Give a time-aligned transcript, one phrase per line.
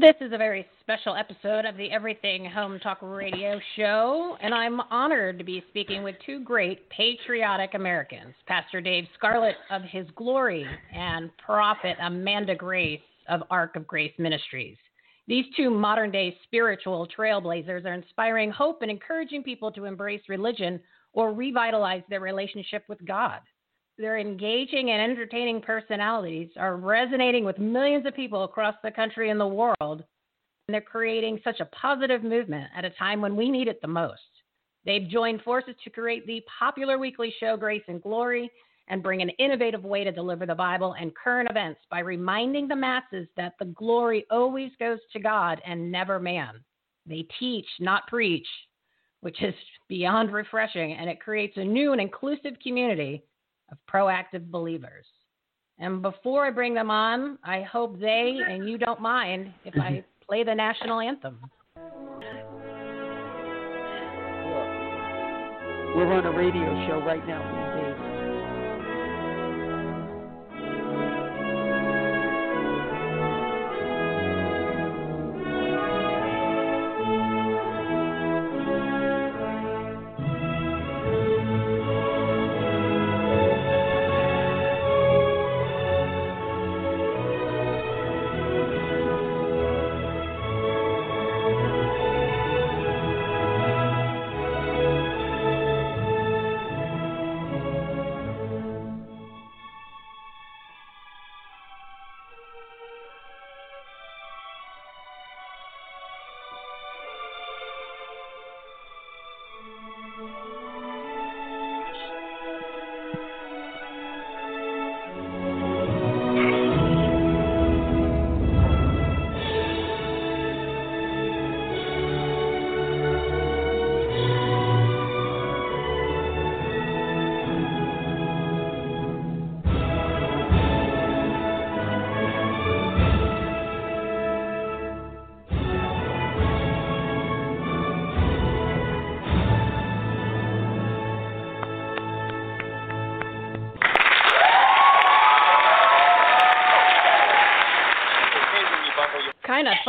[0.00, 4.78] This is a very special episode of the Everything Home Talk Radio Show, and I'm
[4.90, 10.66] honored to be speaking with two great patriotic Americans Pastor Dave Scarlett of His Glory
[10.94, 14.76] and Prophet Amanda Grace of Ark of Grace Ministries.
[15.28, 20.78] These two modern day spiritual trailblazers are inspiring hope and encouraging people to embrace religion
[21.14, 23.40] or revitalize their relationship with God.
[23.98, 29.40] Their engaging and entertaining personalities are resonating with millions of people across the country and
[29.40, 33.68] the world, and they're creating such a positive movement at a time when we need
[33.68, 34.20] it the most.
[34.84, 38.50] They've joined forces to create the popular weekly show Grace and Glory
[38.88, 42.76] and bring an innovative way to deliver the Bible and current events by reminding the
[42.76, 46.62] masses that the glory always goes to God and never man.
[47.06, 48.46] They teach, not preach,
[49.22, 49.54] which is
[49.88, 53.22] beyond refreshing, and it creates a new and inclusive community
[53.70, 55.06] of proactive believers.
[55.78, 59.90] And before I bring them on, I hope they and you don't mind if I
[59.90, 60.24] mm-hmm.
[60.26, 61.38] play the national anthem.
[65.94, 68.05] We're on a radio show right now,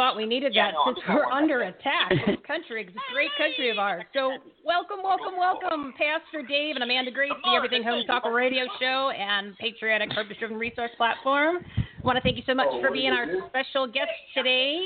[0.08, 2.10] thought we needed that since we're under attack.
[2.10, 4.06] This country, this great country of ours.
[4.14, 4.32] So,
[4.64, 9.58] welcome, welcome, welcome, Pastor Dave and Amanda Grace, the Everything Home Talk Radio Show and
[9.58, 11.58] Patriotic Purpose Driven Resource Platform.
[11.78, 14.80] I want to thank you so much for being our special guest today.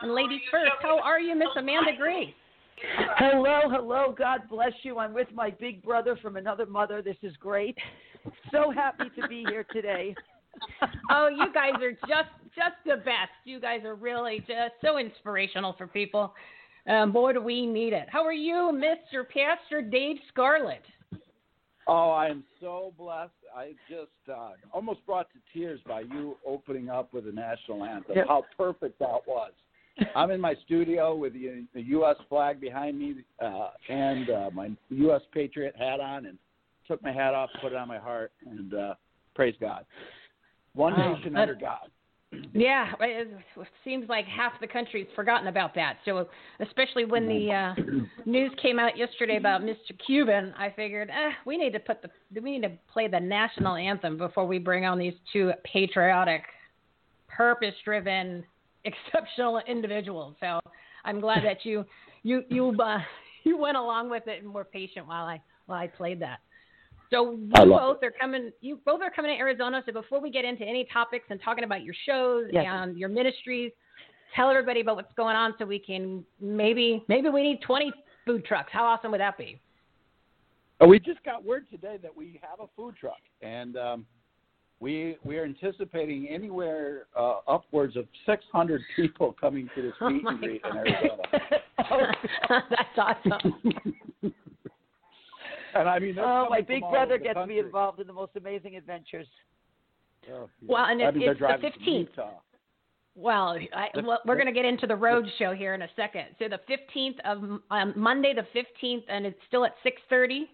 [0.00, 2.32] And, ladies first, how are you, Miss Amanda Grace?
[3.18, 4.14] Hello, hello.
[4.16, 4.98] God bless you.
[4.98, 7.02] I'm with my big brother from another mother.
[7.02, 7.76] This is great.
[8.50, 10.14] So happy to be here today.
[11.10, 13.32] oh, you guys are just just the best.
[13.44, 16.34] You guys are really just so inspirational for people.
[16.88, 18.06] Um, boy, do we need it.
[18.10, 19.24] How are you, Mr.
[19.26, 20.82] Pastor Dave Scarlett?
[21.86, 23.30] Oh, I am so blessed.
[23.54, 28.16] I just uh, almost brought to tears by you opening up with the national anthem.
[28.16, 28.26] Yep.
[28.28, 29.52] How perfect that was.
[30.16, 32.16] I'm in my studio with the, the U.S.
[32.28, 35.20] flag behind me uh, and uh, my U.S.
[35.32, 36.38] Patriot hat on, and
[36.88, 38.94] took my hat off, put it on my heart, and uh,
[39.34, 39.84] praise God.
[40.74, 41.90] One Oh, nation under God.
[42.52, 43.28] Yeah, it,
[43.82, 45.96] seems like half the country's forgotten about that.
[46.04, 46.28] So,
[46.60, 47.74] especially when the uh,
[48.24, 49.92] news came out yesterday about Mr.
[50.06, 52.10] Cuban, I figured, eh, we need to put the
[52.40, 56.42] we need to play the national anthem before we bring on these two patriotic,
[57.28, 58.44] purpose-driven,
[58.84, 60.34] exceptional individuals.
[60.40, 60.60] So,
[61.04, 61.84] I'm glad that you
[62.22, 62.98] you you uh,
[63.44, 66.40] you went along with it and were patient while I while I played that.
[67.14, 68.06] So you both it.
[68.06, 68.50] are coming.
[68.60, 69.82] You both are coming to Arizona.
[69.86, 72.66] So before we get into any topics and talking about your shows Yes.
[72.68, 73.70] and your ministries,
[74.34, 77.92] tell everybody about what's going on so we can maybe maybe we need 20
[78.26, 78.70] food trucks.
[78.72, 79.60] How awesome would that be?
[80.80, 84.06] Oh, we just got word today that we have a food truck, and um,
[84.80, 90.24] we we are anticipating anywhere uh, upwards of 600 people coming to this Oh meet
[90.24, 91.22] my and greet in Arizona.
[92.70, 94.34] That's awesome.
[95.80, 97.56] and I mean, Oh, my big brother gets country.
[97.56, 99.26] me involved in the most amazing adventures.
[100.32, 102.08] Oh, Well, and it- it's the 15th.
[103.16, 106.24] Well, I, well, we're going to get into the road show here in a second.
[106.40, 110.48] So the 15th of um, Monday, the 15th, and it's still at 6:30.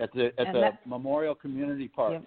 [0.00, 2.14] at the at And the Memorial Community Park.
[2.14, 2.24] Yep.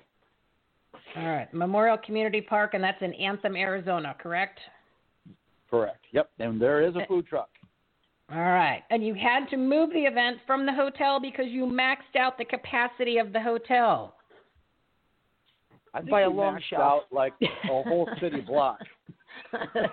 [1.17, 4.59] All right, Memorial Community Park, and that's in Anthem, Arizona, correct?
[5.69, 6.05] Correct.
[6.13, 6.29] Yep.
[6.39, 7.49] And there is a food truck.
[8.31, 8.83] All right.
[8.91, 12.45] And you had to move the event from the hotel because you maxed out the
[12.45, 14.15] capacity of the hotel.
[15.93, 16.79] I think By a long shot.
[16.79, 18.77] out like a whole city block.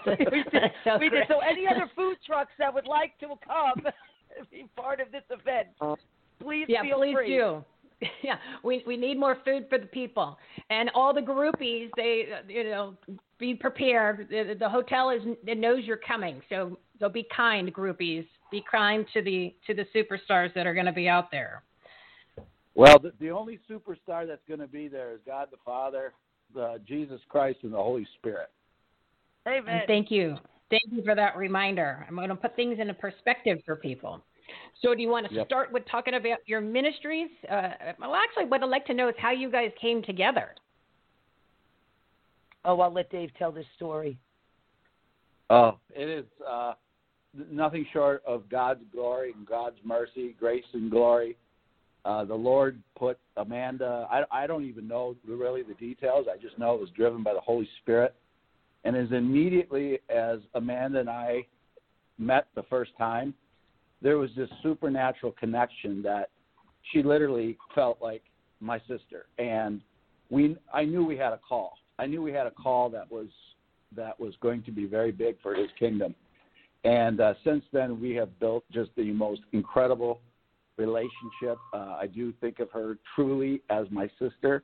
[0.07, 1.25] we did, So we did.
[1.29, 3.87] So any other food trucks that would like to come
[4.37, 5.69] and be part of this event,
[6.41, 7.29] please yeah, feel please free.
[7.29, 7.65] do.
[8.23, 10.37] Yeah, we we need more food for the people,
[10.69, 11.89] and all the groupies.
[11.97, 12.95] They, uh, you know,
[13.39, 14.29] be prepared.
[14.31, 18.27] The, the hotel is it knows you're coming, so so be kind, groupies.
[18.51, 21.63] Be kind to the to the superstars that are going to be out there.
[22.75, 26.13] Well, the, the only superstar that's going to be there is God the Father,
[26.55, 28.51] the Jesus Christ, and the Holy Spirit.
[29.49, 29.77] Amen.
[29.77, 30.37] And thank you.
[30.71, 32.05] Thank you for that reminder.
[32.09, 34.23] I'm going to put things into perspective for people.
[34.83, 35.47] So, do you want to Yep.
[35.47, 37.31] start with talking about your ministries?
[37.51, 40.55] Uh, well, actually, what I'd like to know is how you guys came together.
[42.67, 44.19] Oh, I'll let Dave tell this story.
[45.51, 46.73] Oh, it is uh,
[47.49, 51.37] nothing short of God's glory and God's mercy, grace and glory.
[52.05, 54.09] Uh, the Lord put Amanda.
[54.11, 56.27] I, I don't even know really the details.
[56.33, 58.17] I just know it was driven by the Holy Spirit.
[58.85, 61.47] And as immediately as Amanda and I
[62.19, 63.33] met the first time,
[64.03, 66.31] there was this supernatural connection that
[66.93, 68.23] she literally felt like
[68.61, 69.27] my sister.
[69.39, 69.81] And
[70.31, 71.75] we, I knew we had a call.
[71.99, 73.29] I knew we had a call that was
[73.95, 76.15] that was going to be very big for His kingdom.
[76.85, 80.21] And uh, since then, we have built just the most incredible
[80.77, 81.59] relationship.
[81.73, 84.63] Uh, I do think of her truly as my sister,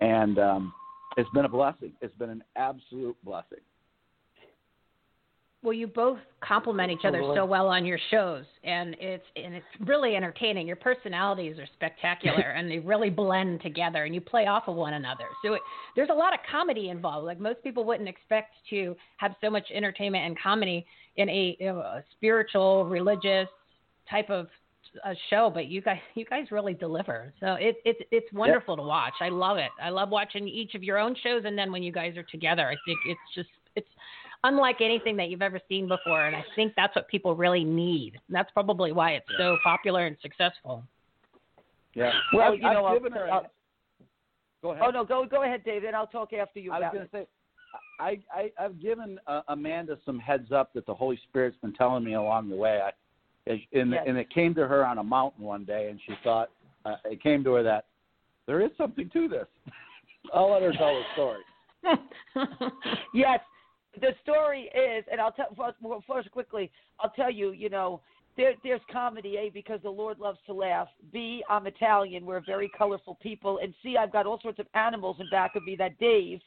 [0.00, 0.72] and um,
[1.16, 1.92] it's been a blessing.
[2.00, 3.58] It's been an absolute blessing.
[5.62, 9.66] Well, you both complement each other so well on your shows, and it's and it's
[9.86, 10.66] really entertaining.
[10.66, 14.94] Your personalities are spectacular, and they really blend together, and you play off of one
[14.94, 15.26] another.
[15.44, 15.62] So it,
[15.94, 17.26] there's a lot of comedy involved.
[17.26, 20.84] Like most people wouldn't expect to have so much entertainment and comedy
[21.16, 23.48] in a, you know, a spiritual, religious
[24.10, 24.48] type of
[25.04, 27.32] a show, but you guys you guys really deliver.
[27.38, 29.14] So it, it's it's wonderful to watch.
[29.20, 29.70] I love it.
[29.80, 32.66] I love watching each of your own shows, and then when you guys are together,
[32.66, 33.88] I think it's just it's
[34.44, 36.26] unlike anything that you've ever seen before.
[36.26, 38.14] And I think that's what people really need.
[38.28, 40.82] And that's probably why it's so popular and successful.
[41.94, 42.12] Yeah.
[42.32, 43.30] Well, I've, you know, I've I'll- her.
[43.32, 43.50] I'll-
[44.62, 44.84] go ahead.
[44.86, 45.94] Oh no, go go ahead, David.
[45.94, 47.26] I'll talk after you I was going to say,
[48.00, 52.04] I, I I've given uh, Amanda some heads up that the Holy Spirit's been telling
[52.04, 52.80] me along the way.
[52.80, 52.90] I,
[53.72, 54.04] and Yes.
[54.06, 56.50] and it came to her on a mountain one day, and she thought
[56.84, 57.86] uh, it came to her that
[58.46, 59.46] there is something to this.
[60.34, 61.40] I'll let her tell the story.
[63.14, 63.40] yes,
[64.00, 66.70] the story is, and I'll tell first, first quickly.
[67.00, 67.52] I'll tell you.
[67.52, 68.00] You know,
[68.36, 70.88] there, there's comedy, A, because the Lord loves to laugh.
[71.12, 72.24] B, I'm Italian.
[72.24, 75.64] We're very colorful people, and C, I've got all sorts of animals in back of
[75.64, 76.40] me that Dave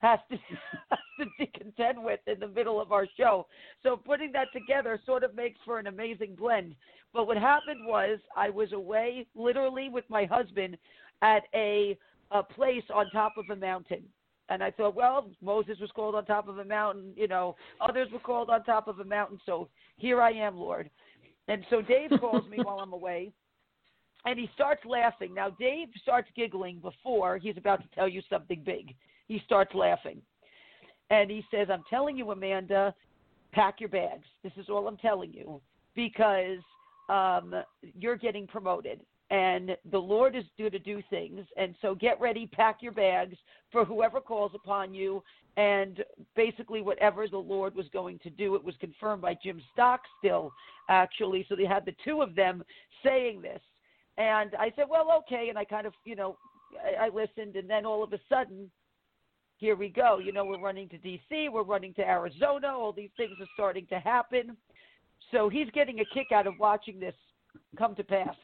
[0.00, 0.36] has to
[1.20, 3.46] to be content with in the middle of our show.
[3.82, 6.74] So putting that together sort of makes for an amazing blend.
[7.12, 10.76] But what happened was I was away, literally with my husband,
[11.22, 11.96] at a
[12.30, 14.02] a place on top of a mountain.
[14.48, 18.08] And I thought, well, Moses was called on top of a mountain, you know, others
[18.12, 20.90] were called on top of a mountain, so here I am, Lord.
[21.48, 23.32] And so Dave calls me while I'm away,
[24.26, 25.34] and he starts laughing.
[25.34, 28.94] Now, Dave starts giggling before he's about to tell you something big.
[29.28, 30.20] He starts laughing.
[31.10, 32.94] And he says, I'm telling you, Amanda,
[33.52, 34.26] pack your bags.
[34.42, 35.60] This is all I'm telling you
[35.94, 36.58] because
[37.08, 37.54] um,
[37.98, 39.00] you're getting promoted.
[39.30, 41.40] And the Lord is due to do things.
[41.56, 43.36] And so get ready, pack your bags
[43.72, 45.22] for whoever calls upon you.
[45.56, 46.04] And
[46.36, 50.52] basically, whatever the Lord was going to do, it was confirmed by Jim Stockstill,
[50.88, 51.46] actually.
[51.48, 52.64] So they had the two of them
[53.04, 53.60] saying this.
[54.18, 55.46] And I said, well, okay.
[55.48, 56.36] And I kind of, you know,
[56.84, 57.56] I, I listened.
[57.56, 58.70] And then all of a sudden,
[59.58, 60.18] here we go.
[60.18, 62.68] You know, we're running to D.C., we're running to Arizona.
[62.68, 64.56] All these things are starting to happen.
[65.30, 67.14] So he's getting a kick out of watching this
[67.78, 68.34] come to pass.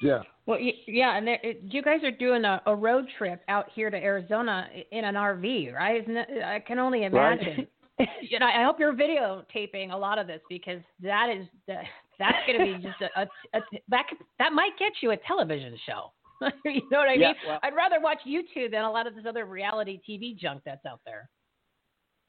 [0.00, 0.22] Yeah.
[0.46, 3.96] Well, yeah, and there, you guys are doing a, a road trip out here to
[3.96, 6.00] Arizona in an RV, right?
[6.02, 6.28] Isn't it?
[6.44, 7.68] I can only imagine.
[7.98, 8.08] Right.
[8.22, 11.76] you know, I hope you're videotaping a lot of this because that is the,
[12.18, 14.06] that's going to be just a, a, a that
[14.38, 16.12] that might get you a television show.
[16.64, 17.36] you know what I yeah, mean?
[17.46, 20.86] Well, I'd rather watch YouTube than a lot of this other reality TV junk that's
[20.86, 21.28] out there.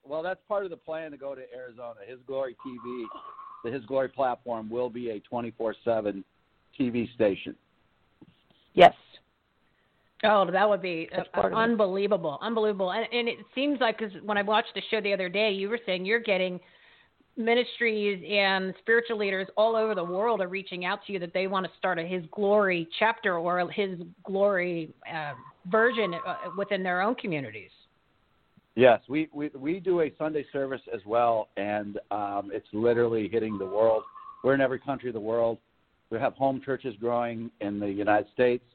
[0.04, 2.02] Well, that's part of the plan to go to Arizona.
[2.06, 3.06] His Glory TV,
[3.64, 6.24] the His Glory platform, will be a 24/7
[6.80, 7.56] TV station.
[8.74, 8.94] Yes.
[10.24, 12.92] Oh, that would be uh, unbelievable, unbelievable.
[12.92, 15.68] And, and it seems like because when I watched the show the other day, you
[15.68, 16.60] were saying you're getting
[17.38, 21.48] ministries and spiritual leaders all over the world are reaching out to you that they
[21.48, 25.34] want to start a His Glory chapter or His Glory uh,
[25.72, 27.72] version uh, within their own communities.
[28.76, 33.58] Yes, we, we we do a Sunday service as well, and um, it's literally hitting
[33.58, 34.04] the world.
[34.44, 35.58] We're in every country of the world.
[36.12, 38.66] We have home churches growing in the United States.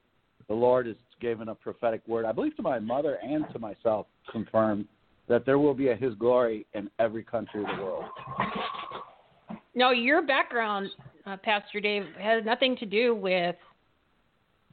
[0.49, 4.07] The Lord has given a prophetic word, I believe, to my mother and to myself,
[4.33, 4.87] confirmed
[5.29, 8.05] that there will be a His glory in every country of the world.
[9.75, 10.89] No, your background,
[11.27, 13.57] uh, Pastor Dave, has nothing to do with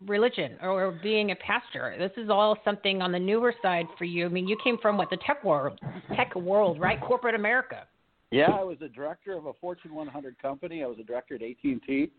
[0.06, 1.96] religion or being a pastor.
[2.00, 4.26] This is all something on the newer side for you.
[4.26, 5.80] I mean, you came from what the tech world,
[6.16, 7.02] tech world, right?
[7.02, 7.88] Corporate America.
[8.32, 10.84] Yeah, I was a director of a Fortune 100 company.
[10.84, 12.12] I was a director at AT&T,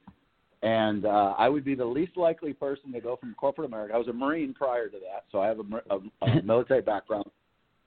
[0.65, 3.95] and uh, I would be the least likely person to go from corporate America.
[3.95, 7.27] I was a Marine prior to that, so I have a, a, a military background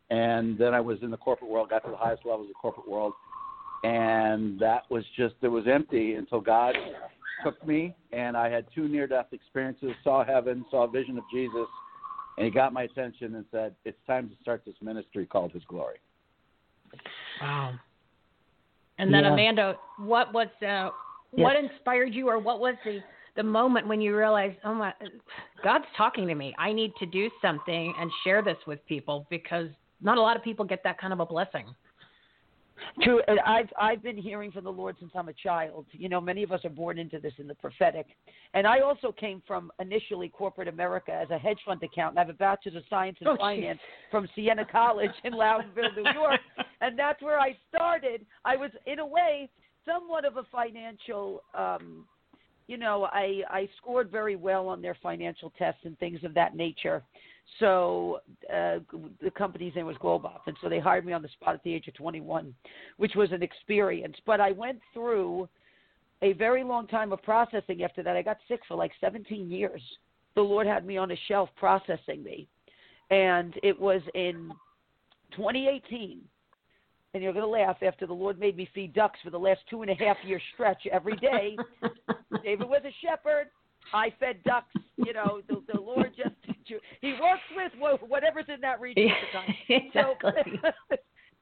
[0.10, 2.54] and then I was in the corporate world, got to the highest levels of the
[2.54, 3.14] corporate world,
[3.84, 6.76] and that was just it was empty until God
[7.44, 11.68] took me, and I had two near-death experiences, saw heaven, saw a vision of Jesus,
[12.38, 15.64] and He got my attention and said, "It's time to start this ministry called His
[15.66, 15.98] Glory."
[17.42, 17.74] Wow.
[18.98, 19.34] And then Yeah.
[19.34, 20.90] Amanda, what was uh,
[21.32, 23.00] what inspired you, or what was the
[23.38, 24.92] the moment when you realized, oh my,
[25.64, 26.56] God's talking to me.
[26.58, 29.70] I need to do something and share this with people because
[30.02, 31.66] not a lot of people get that kind of a blessing.
[33.02, 35.86] True, and I've I've been hearing from the Lord since I'm a child.
[35.92, 38.06] You know, many of us are born into this in the prophetic,
[38.54, 42.20] and I also came from initially corporate America as a hedge fund accountant.
[42.20, 43.40] I have a bachelor's of science in Oh, geez.
[43.40, 43.80] finance
[44.12, 46.40] from Siena College in Loudonville, New York,
[46.82, 48.26] and that's where I started.
[48.46, 49.50] I was in a way
[49.88, 51.44] somewhat of a financial.
[51.54, 52.06] um
[52.68, 56.56] you know, I I scored very well on their financial tests and things of that
[56.56, 57.02] nature.
[57.60, 58.20] So
[58.54, 58.80] uh,
[59.22, 61.74] the company's name was Globoff, and so they hired me on the spot at the
[61.74, 62.54] age of 21,
[62.98, 64.18] which was an experience.
[64.26, 65.48] But I went through
[66.22, 67.84] a very long time of processing.
[67.84, 69.82] After that, I got sick for like 17 years.
[70.36, 72.48] The Lord had me on a shelf processing me,
[73.10, 74.52] and it was in
[75.32, 76.20] 2018.
[77.14, 79.62] And you're going to laugh after the Lord made me feed ducks for the last
[79.70, 81.58] two and a half year stretch every day.
[82.44, 83.48] David was a shepherd.
[83.94, 84.74] I fed ducks.
[84.98, 86.36] You know, the, the Lord just
[87.02, 89.56] he works with whatever's in that region at the time.
[89.70, 90.60] exactly.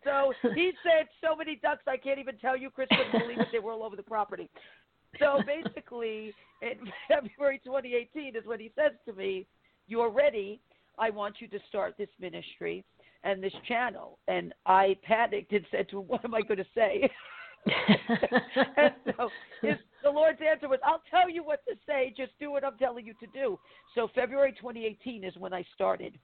[0.04, 2.70] So, so he said so many ducks I can't even tell you.
[2.70, 3.48] Chris couldn't believe it.
[3.52, 4.50] They were all over the property.
[5.20, 9.48] So basically, in February 2018 is when he says to me,
[9.88, 10.60] "You're ready.
[10.98, 12.84] I want you to start this ministry
[13.26, 16.66] and this channel." And I panicked and said to him, "What am I going to
[16.74, 17.10] say?"
[18.78, 19.30] and so
[19.62, 22.14] his, the Lord's answer was, I'll tell you what to say.
[22.16, 23.60] Just do what I'm telling you to do.
[23.96, 26.18] So February 2018 is when I started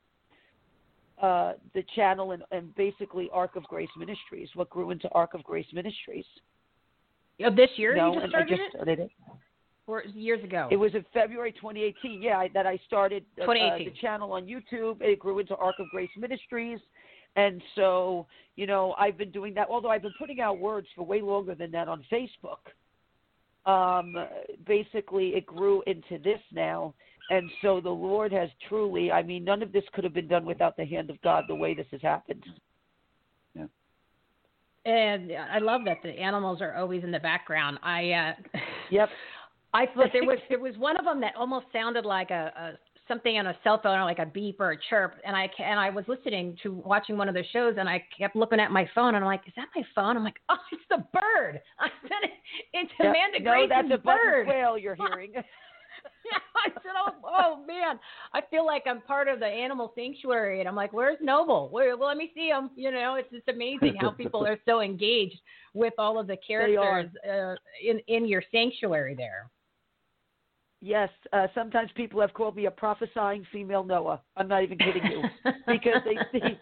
[1.22, 5.44] uh, the channel and, and basically Ark of Grace Ministries, what grew into Ark of
[5.44, 6.26] Grace Ministries.
[7.44, 9.12] Of this year, no, you just started just it, started it.
[9.88, 10.68] Or years ago?
[10.72, 14.46] It was in February 2018, yeah, I, that I started uh, uh, the channel on
[14.46, 15.02] YouTube.
[15.02, 16.80] It grew into Ark of Grace Ministries.
[17.36, 21.06] And so, you know, I've been doing that, although I've been putting out words for
[21.06, 22.60] way longer than that on Facebook.
[23.66, 24.16] Um,
[24.66, 26.94] basically, it grew into this now.
[27.30, 30.46] And so the Lord has truly, I mean, none of this could have been done
[30.46, 32.44] without the hand of God the way this has happened.
[33.56, 33.68] Yeah.
[34.86, 37.80] And I love that the animals are always in the background.
[37.84, 38.60] I uh,
[38.90, 39.10] Yep.
[39.74, 42.72] I thought there was there was one of them that almost sounded like a, a
[43.12, 45.16] something on a cell phone or like a beep or a chirp.
[45.26, 48.36] And I and I was listening to watching one of the shows and I kept
[48.36, 50.18] looking at my phone and I'm like, is that my phone?
[50.18, 51.62] I'm like, oh, it's the bird.
[51.80, 52.32] I said it.
[52.74, 52.92] It's.
[53.00, 54.46] Amanda no, Grayson's that's a bird.
[54.46, 55.34] quail you're hearing.
[56.56, 58.00] I said, oh, oh man,
[58.34, 61.70] I feel like I'm part of the animal sanctuary, and I'm like, where's Noble?
[61.70, 61.98] Where?
[61.98, 62.70] Well, let me see him.
[62.76, 65.40] You know, it's just amazing how people are so engaged
[65.74, 69.50] with all of the characters uh, in in your sanctuary there.
[70.82, 74.20] Yes, uh, sometimes people have called me a prophesying female Noah.
[74.36, 75.22] I'm not even kidding you,
[75.68, 76.58] because they see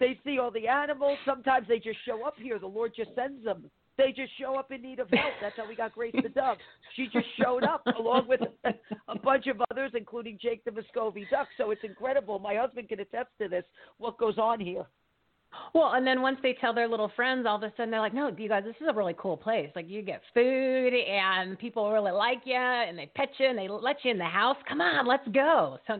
[0.00, 1.18] they see all the animals.
[1.26, 2.58] Sometimes they just show up here.
[2.58, 3.70] The Lord just sends them.
[3.98, 5.34] They just show up in need of help.
[5.42, 6.56] That's how we got Grace the Dove.
[6.96, 11.46] She just showed up along with a bunch of others, including Jake the Muscovy Duck.
[11.58, 12.38] So it's incredible.
[12.38, 13.64] My husband can attest to this.
[13.98, 14.86] What goes on here?
[15.74, 18.14] Well, and then once they tell their little friends, all of a sudden they're like,
[18.14, 19.70] "No, you guys, this is a really cool place.
[19.76, 23.68] Like, you get food, and people really like you, and they pet you, and they
[23.68, 24.56] let you in the house.
[24.68, 25.96] Come on, let's go." So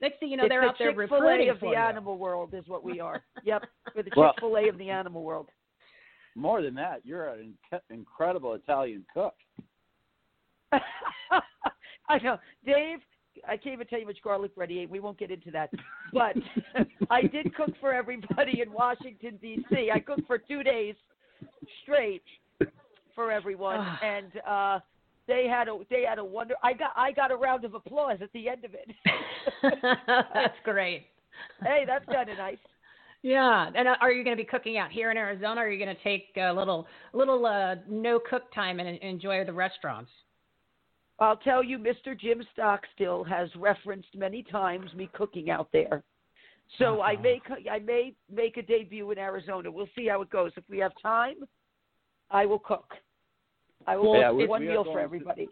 [0.00, 1.78] next thing you know, it's they're the out there Chick-fil-A recruiting of the for you.
[1.78, 3.22] animal world is what we are.
[3.44, 5.48] Yep, we're the Well- Chick Fil A of the animal world.
[6.34, 7.54] More than that, you're an
[7.90, 9.34] incredible Italian cook.
[10.72, 12.98] I know, Dave.
[13.48, 14.90] I can't even tell you much garlic bread he ate.
[14.90, 15.70] We won't get into that.
[16.12, 16.36] But
[17.10, 19.90] I did cook for everybody in Washington D.C.
[19.92, 20.94] I cooked for two days
[21.82, 22.22] straight
[23.16, 23.98] for everyone, Ah.
[24.02, 24.80] and uh
[25.26, 26.54] they had a they had a wonder.
[26.62, 28.88] I got I got a round of applause at the end of it.
[30.34, 31.06] That's great.
[31.62, 32.58] hey, that's kind of nice.
[33.22, 35.62] Yeah, and uh, are you going to be cooking out here in Arizona?
[35.62, 39.44] Or are you going to take a little little uh, no cook time and enjoy
[39.44, 40.10] the restaurants?
[41.20, 42.18] I'll tell you, Mr.
[42.18, 46.02] Jim Stockstill has referenced many times me cooking out there.
[46.78, 47.22] So I Uh-huh.
[47.22, 47.40] may
[47.70, 49.70] I may make a debut in Arizona.
[49.70, 50.50] We'll see how it goes.
[50.56, 51.36] If we have time,
[52.30, 52.94] I will cook.
[53.86, 55.48] I will Yeah, cook we- one we meal for to- everybody.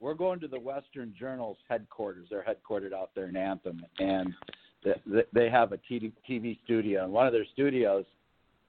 [0.00, 2.28] We're going to the Western Journal's headquarters.
[2.28, 4.34] They're headquartered out there in Anthem, and
[4.82, 7.04] th- th- they have a TV, TV studio.
[7.04, 8.04] And one of their studios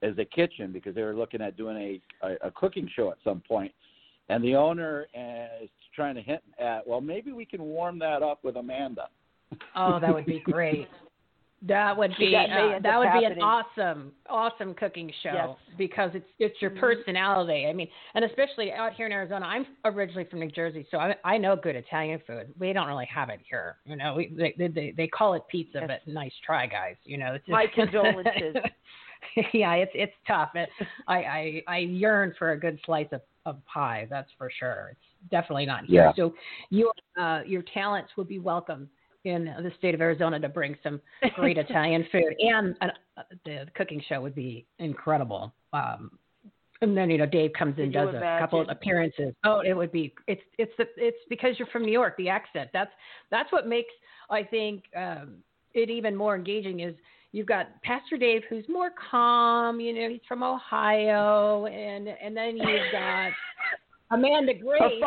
[0.02, 1.76] is a kitchen because they were looking at doing
[2.22, 3.72] a, a, a cooking show at some point.
[4.28, 8.44] And the owner is trying to hint at, well, maybe we can warm that up
[8.44, 9.08] with Amanda.
[9.74, 10.86] Oh, that would be great.
[11.66, 15.48] That would be That uh, that up would be an awesome awesome cooking show Yes.
[15.78, 16.80] because it's it's your Mhm.
[16.80, 17.66] personality.
[17.66, 19.46] I mean, and especially out here in Arizona.
[19.46, 22.52] I'm originally from New Jersey, so I I know good Italian food.
[22.58, 23.76] We don't really have it here.
[23.86, 24.26] You know, we
[24.58, 25.88] they they, they call it pizza, Yes.
[26.04, 26.96] but nice try, guys.
[27.04, 28.56] You know, it's just, My condolences.
[29.54, 30.50] yeah, it's it's tough.
[30.54, 30.68] It,
[31.08, 34.06] I, I I yearn for a good slice of, of pie.
[34.10, 34.90] That's for sure.
[34.92, 36.06] It's definitely not here.
[36.06, 36.12] Yeah.
[36.16, 36.34] So
[36.70, 38.88] your uh, your talents would be welcome
[39.24, 41.00] in the state of Arizona to bring some
[41.34, 45.52] great Italian food, and uh, the cooking show would be incredible.
[45.72, 46.12] Um,
[46.82, 49.34] and then you know Dave comes in, does a couple of appearances.
[49.44, 50.14] Oh, it would be.
[50.26, 52.16] It's it's the, it's because you're from New York.
[52.16, 52.70] The accent.
[52.72, 52.90] That's
[53.30, 53.92] that's what makes
[54.30, 55.38] I think um,
[55.74, 56.80] it even more engaging.
[56.80, 56.94] Is
[57.32, 59.80] you've got Pastor Dave, who's more calm.
[59.80, 63.30] You know, he's from Ohio, and and then you've got
[64.10, 65.00] Amanda Grace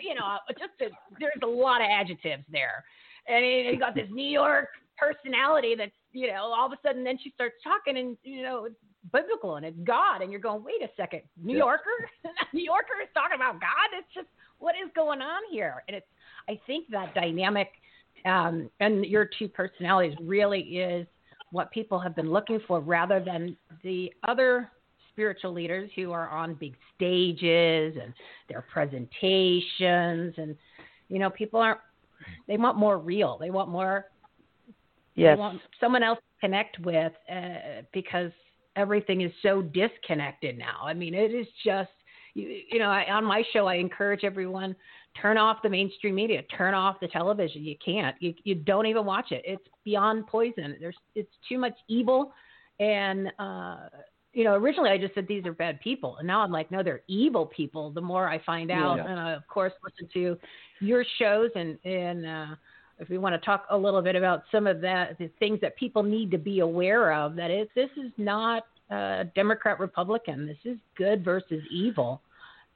[0.00, 2.84] you know just a, there's a lot of adjectives there,
[3.26, 7.18] and you got this New York personality that's you know all of a sudden then
[7.22, 8.76] she starts talking and you know it's
[9.12, 10.22] biblical and it's God.
[10.22, 11.64] And you're going wait a second New Yeah.
[11.64, 12.10] Yorker?
[12.52, 13.88] New Yorker is talking about God?
[13.98, 15.82] It's just what is going on here?
[15.88, 16.06] And it's
[16.48, 17.68] I think that dynamic
[18.24, 21.06] um, and your two personalities really is
[21.52, 24.70] what people have been looking for rather than the other
[25.10, 28.12] spiritual leaders who are on big stages and
[28.48, 30.56] their presentations and
[31.08, 31.80] you know people aren't
[32.46, 34.06] they want more real they want more
[35.16, 35.36] Yes.
[35.36, 38.30] they want someone else to connect with uh, because
[38.76, 40.80] everything is so disconnected now.
[40.82, 41.90] I mean, it is just
[42.34, 44.76] you, you know, I, on my show, I encourage everyone
[45.20, 47.64] turn off the mainstream media, turn off the television.
[47.64, 48.14] You can't.
[48.20, 49.42] You you don't even watch it.
[49.44, 50.76] It's beyond poison.
[50.80, 52.32] There's it's too much evil,
[52.78, 53.88] and uh,
[54.32, 56.82] you know, originally I just said these are bad people, and now I'm like, no,
[56.82, 57.90] they're evil people.
[57.90, 59.06] The more I find out, Yeah.
[59.10, 60.38] and I of course listen to
[60.80, 62.26] your shows and and.
[62.26, 62.54] Uh,
[63.00, 65.74] if we want to talk a little bit about some of that, the things that
[65.76, 70.46] people need to be aware of, that is, this is not uh, Democrat Republican.
[70.46, 72.20] This is good versus evil,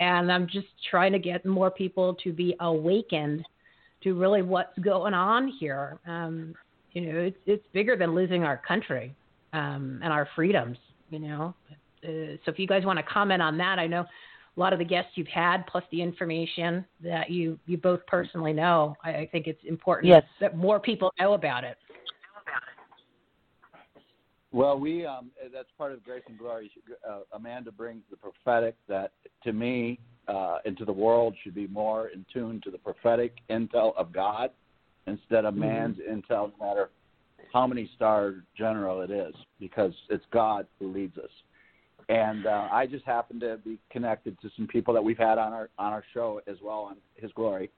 [0.01, 3.45] and I'm just trying to get more people to be awakened
[4.03, 5.99] to really what's going on here.
[6.07, 6.55] Um,
[6.93, 9.15] you know, it's it's bigger than losing our country
[9.53, 10.79] um, and our freedoms.
[11.11, 11.55] You know,
[12.03, 14.05] uh, so if you guys want to comment on that, I know
[14.57, 18.53] a lot of the guests you've had, plus the information that you you both personally
[18.53, 18.97] know.
[19.05, 20.25] I, I think it's important Yes.
[20.41, 21.77] that more people know about it.
[24.53, 26.71] Well, we um, that's part of Grace and Glory.
[27.09, 29.11] Uh, Amanda brings the prophetic that,
[29.43, 33.97] to me, uh, into the world should be more in tune to the prophetic intel
[33.97, 34.51] of God
[35.09, 36.91] instead of man's intel, no matter
[37.53, 41.31] how many star general it is, because it's God who leads us.
[42.09, 45.53] and uh, I just happened to be connected to some people that we've had on
[45.53, 47.71] our on our show as well on His Glory.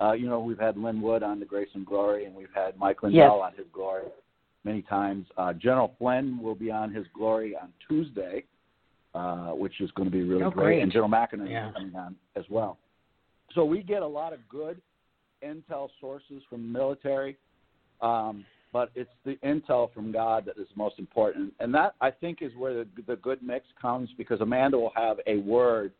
[0.00, 2.76] Uh, you know, we've had Lin Wood on the Grace and Glory, and we've had
[2.76, 3.52] Mike Lindell Yes.
[3.52, 4.04] on His Glory
[4.64, 5.26] many times.
[5.36, 8.44] Uh, General Flynn will be on His Glory on Tuesday,
[9.14, 10.64] uh, which is going to be really Oh, great.
[10.64, 10.82] great.
[10.82, 11.68] And General McInerney Yeah.
[11.68, 12.78] is coming on as well.
[13.54, 14.80] So we get a lot of good
[15.44, 17.36] intel sources from the military,
[18.00, 18.44] um,
[18.74, 22.50] but it's the intel from God that is most important, and that I think is
[22.56, 25.92] where the, the good mix comes because Amanda will have a word,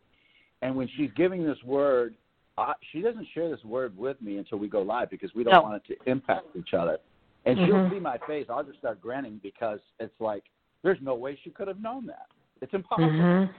[0.60, 2.16] and when she's giving this word,
[2.58, 5.54] I, she doesn't share this word with me until we go live because we don't
[5.54, 5.62] No.
[5.62, 6.98] want it to impact each other.
[7.46, 7.66] And Mhm.
[7.66, 8.46] she'll see my face.
[8.48, 10.42] I'll just start grinning because it's like
[10.82, 12.26] there's no way she could have known that.
[12.60, 13.08] It's impossible.
[13.08, 13.54] Mhm.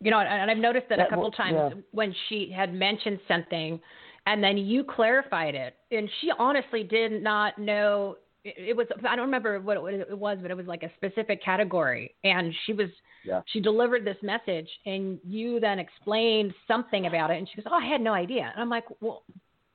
[0.00, 1.80] You know, and I've noticed that, a couple will- times yeah.
[1.92, 3.80] when she had mentioned something,
[4.26, 8.16] and then you clarified it, and she honestly did not know.
[8.44, 12.14] It, was I don't remember what it, was, but it was like a specific category,
[12.24, 12.88] and she was
[13.24, 13.42] Yeah.
[13.46, 17.74] she delivered this message, and you then explained something about it, and she goes, "Oh,
[17.76, 19.24] I had no idea," and I'm like, "Well."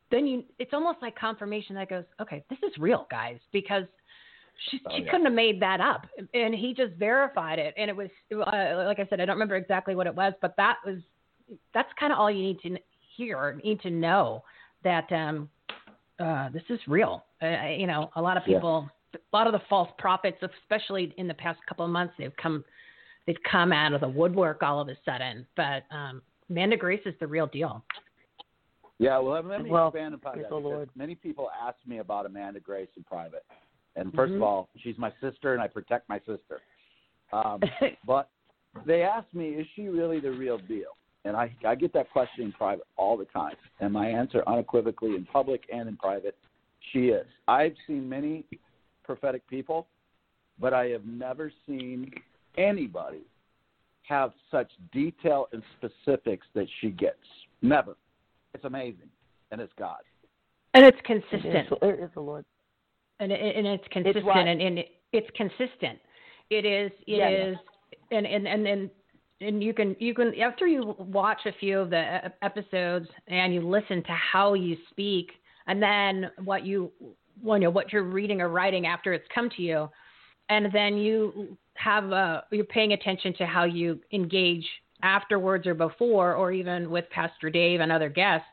[0.10, 3.84] Then you, it's almost like confirmation that goes, okay, this is real, guys, because
[4.72, 5.12] she, Oh, she yeah.
[5.12, 9.00] couldn't have made that up and he just verified it and it was uh, like
[9.00, 10.98] i said i don't remember exactly what it was but that was
[11.74, 12.78] that's kind of all you need to
[13.18, 14.44] hear need to know
[14.84, 15.50] that um
[16.20, 18.56] uh this is real uh, you know a lot of Yeah.
[18.56, 22.36] people a lot of the false prophets especially in the past couple of months they've
[22.42, 22.64] come
[23.26, 27.16] they've come out of the woodwork all of a sudden but um amanda grace is
[27.20, 27.84] the real deal
[29.00, 30.52] Yeah, well, let me Well, expand upon that.
[30.52, 30.90] Lord.
[30.96, 33.46] Many people ask me about Amanda Grace in private,
[33.96, 34.36] and 1st Mhm.
[34.38, 36.62] of all, she's my sister, and I protect my sister.
[37.32, 37.62] Um,
[38.06, 38.30] but
[38.86, 40.98] they ask me, is she really the real deal?
[41.28, 45.16] And I, I get that question in private all the time, and my answer unequivocally
[45.16, 46.38] in public and in private,
[46.94, 47.26] she is.
[47.48, 48.46] I've seen many
[49.04, 49.88] prophetic people,
[50.60, 52.12] but I have never seen
[52.58, 53.24] anybody
[54.04, 57.18] have such detail and specifics that she gets.
[57.62, 57.98] Never.
[58.54, 59.10] It's amazing,
[59.52, 60.00] and it's God.
[60.74, 62.46] and it's consistent is, it is the Lord.
[63.20, 64.38] and it, and it's consistent what?
[64.38, 66.00] and, and it, it's consistent.
[66.50, 67.58] It is It is,
[68.10, 68.18] Yeah.
[68.18, 68.90] and and and and
[69.42, 73.62] and you can you can after you watch a few of the episodes and you
[73.62, 75.32] listen to how you speak
[75.68, 76.92] and then what you
[77.44, 79.90] well, you know what you're reading or writing after it's come to you
[80.50, 84.66] and then you have uh you're paying attention to how you engage
[85.04, 88.48] afterwards or before or even with Pastor Dave and other guests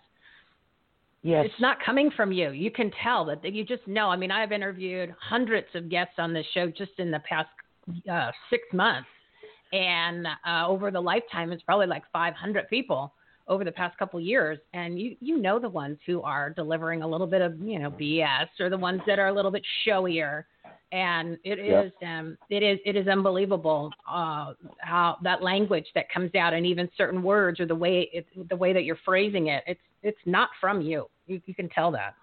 [1.24, 1.46] Yes.
[1.46, 2.50] it's not coming from you.
[2.50, 4.10] You can tell that you just know.
[4.10, 7.48] I mean, I've interviewed hundreds of guests on this show just in the past
[8.12, 9.08] uh, six months,
[9.74, 13.12] and uh, over the lifetime, it's probably like 500 people
[13.48, 14.58] over the past couple years.
[14.72, 17.90] And you you know the ones who are delivering a little bit of you know
[17.90, 20.44] BS, or the ones that are a little bit showier.
[20.92, 22.08] And it is Yep.
[22.08, 26.88] um, it is it is unbelievable uh, how that language that comes out, and even
[26.96, 29.64] certain words or the way it, the way that you're phrasing it.
[29.66, 31.06] It's it's not from you.
[31.26, 32.14] You, you can tell that.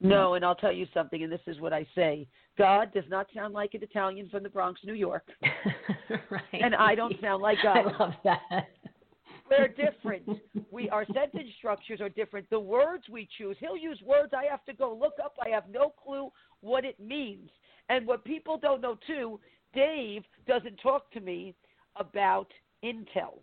[0.00, 2.26] No, and I'll tell you something, and this is what I say.
[2.58, 5.26] God does not sound like an Italian from the Bronx, New York,
[6.30, 6.42] right.
[6.52, 7.78] and I don't sound like God.
[7.78, 8.68] I love that.
[9.48, 10.28] We're different.
[10.70, 12.50] We our sentence structures are different.
[12.50, 13.56] The words we choose.
[13.60, 15.36] He'll use words I have to go look up.
[15.44, 16.30] I have no clue
[16.60, 17.48] what it means.
[17.88, 19.38] And what people don't know too,
[19.72, 21.54] Dave doesn't talk to me
[21.94, 22.48] about
[22.84, 23.38] intel.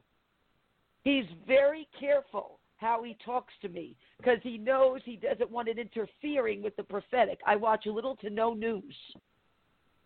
[1.04, 5.80] He's very careful how he talks to me because he knows he doesn't want it
[5.80, 7.40] interfering with the prophetic.
[7.48, 8.96] I watch little to no news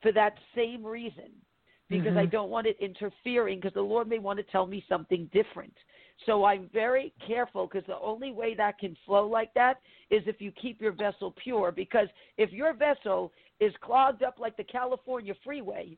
[0.01, 1.31] for that same reason
[1.89, 2.31] because I Mhm.
[2.31, 5.75] don't want it interfering because the Lord may want to tell me something different.
[6.25, 10.41] So I'm very careful because the only way that can flow like that is if
[10.41, 11.71] you keep your vessel pure.
[11.71, 15.97] Because if your vessel is clogged up like the California freeway,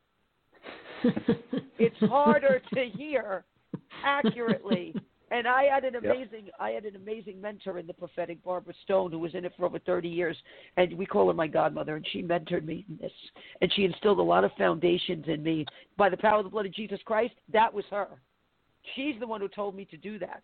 [1.78, 3.44] it's harder to hear
[4.04, 4.96] accurately.
[5.30, 6.04] And I had an Yep.
[6.04, 9.54] amazing, I had an amazing mentor in the prophetic, Barbara Stone, who was in it
[9.56, 10.36] for over 30 years,
[10.76, 11.96] and we call her my godmother.
[11.96, 13.12] And she mentored me in this,
[13.60, 15.66] and she instilled a lot of foundations in me
[15.96, 17.34] by the power of the blood of Jesus Christ.
[17.52, 18.08] That was her.
[18.94, 20.42] She's the one who told me to do that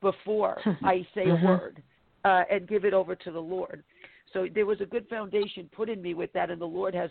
[0.00, 1.42] before I say a Mhm.
[1.42, 1.82] word
[2.24, 3.84] uh, and give it over to the Lord.
[4.32, 7.10] So there was a good foundation put in me with that, and the Lord has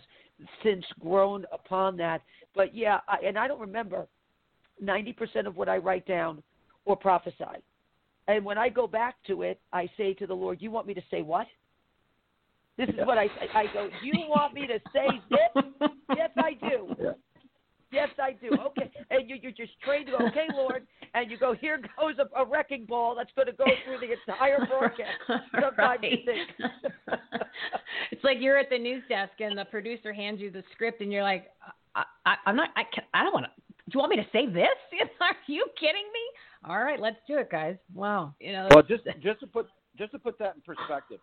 [0.62, 2.22] since grown upon that.
[2.54, 4.08] But yeah, I, and I don't remember
[4.82, 6.42] 90% of what I write down
[6.84, 7.62] or prophesy.
[8.28, 10.94] And when I go back to it, I say to the Lord, You want me
[10.94, 11.46] to say what?
[12.76, 13.48] This is what I say.
[13.54, 15.64] I go, You want me to say this?
[16.16, 16.94] Yes, I do.
[17.00, 17.10] Yeah.
[17.92, 18.50] Yes, I do.
[18.68, 18.88] Okay.
[19.10, 20.86] And you, you're just trained to go, Okay, Lord.
[21.14, 24.14] And you go, Here goes a, a wrecking ball that's going to go through the
[24.14, 25.18] entire broadcast.
[25.60, 26.24] Sometimes you Right.
[26.24, 26.70] think.
[28.12, 31.12] it's like you're at the news desk and the producer hands you the script and
[31.12, 31.50] you're like,
[31.96, 32.70] I, I, I'm not.
[32.76, 33.04] I can.
[33.12, 33.50] I don't want to.
[33.90, 34.68] Do you want me to say this?
[35.20, 36.20] Are you kidding me?
[36.68, 37.76] All right, let's do it, guys.
[37.94, 38.34] Wow.
[38.40, 38.68] You know.
[38.70, 39.66] Well, just just to put
[39.98, 41.20] just to put that in perspective,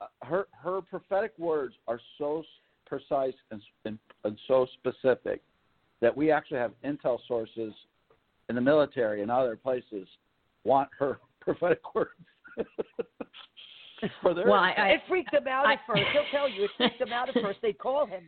[0.00, 2.44] uh, her her prophetic words are so
[2.86, 5.42] precise and, and, and so specific
[6.00, 7.72] that we actually have intel sources
[8.48, 10.08] in the military and other places
[10.64, 12.10] want her prophetic words.
[14.22, 16.02] For their well, I, I, it freaked them out I- at first.
[16.12, 17.58] He'll tell you it freaked them out at first.
[17.62, 18.22] They'd call him.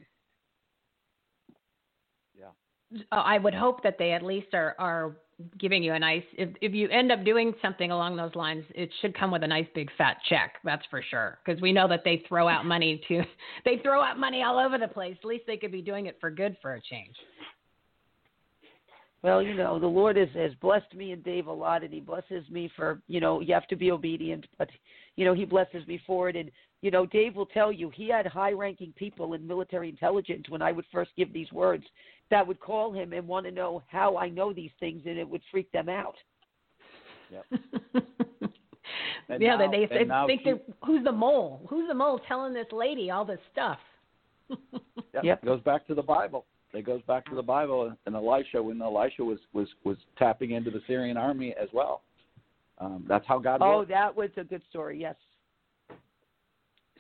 [3.10, 5.16] uh, I would hope that they at least are are
[5.58, 6.22] giving you a nice.
[6.36, 9.46] If if you end up doing something along those lines, it should come with a
[9.46, 10.54] nice big fat check.
[10.64, 11.38] That's for sure.
[11.44, 13.22] Because we know that they throw out money to,
[13.64, 15.16] they throw out money all over the place.
[15.20, 17.14] At least they could be doing it for good for a change.
[19.22, 22.00] Well, you know, the Lord has, has blessed me and Dave a lot, and He
[22.00, 24.68] blesses me for, you know, you have to be obedient, but,
[25.14, 26.34] you know, He blesses me for it.
[26.34, 26.50] And,
[26.82, 30.60] you know, Dave will tell you he had high ranking people in military intelligence when
[30.60, 31.84] I would first give these words
[32.30, 35.28] that would call him and want to know how I know these things, and it
[35.28, 36.16] would freak them out.
[37.30, 37.44] Yep.
[39.38, 41.62] Yeah, now- they, they and think she- they're who's the mole?
[41.70, 43.78] Who's the mole telling this lady all this stuff?
[45.14, 45.42] Yeah, Yep.
[45.42, 46.46] It goes back to the Bible.
[46.72, 50.70] It goes back to the Bible and Elisha when Elisha was was was tapping into
[50.70, 52.02] the Syrian army as well.
[52.78, 53.90] Um, that's how God Oh, works.
[53.90, 54.98] that was a good story.
[55.00, 55.14] Yes.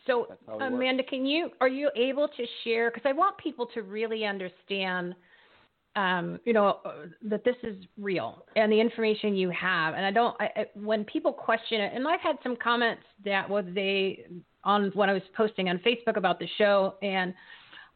[0.06, 0.64] So, it works.
[0.66, 2.90] Amanda, can you are you able to share?
[2.90, 5.14] Because I want people to really understand,
[5.94, 9.94] um, you know, uh, that this is real and the information you have.
[9.94, 10.36] And I don't.
[10.40, 14.26] I, when people question it, and I've had some comments that was they
[14.64, 17.32] on when I was posting on Facebook about the show, and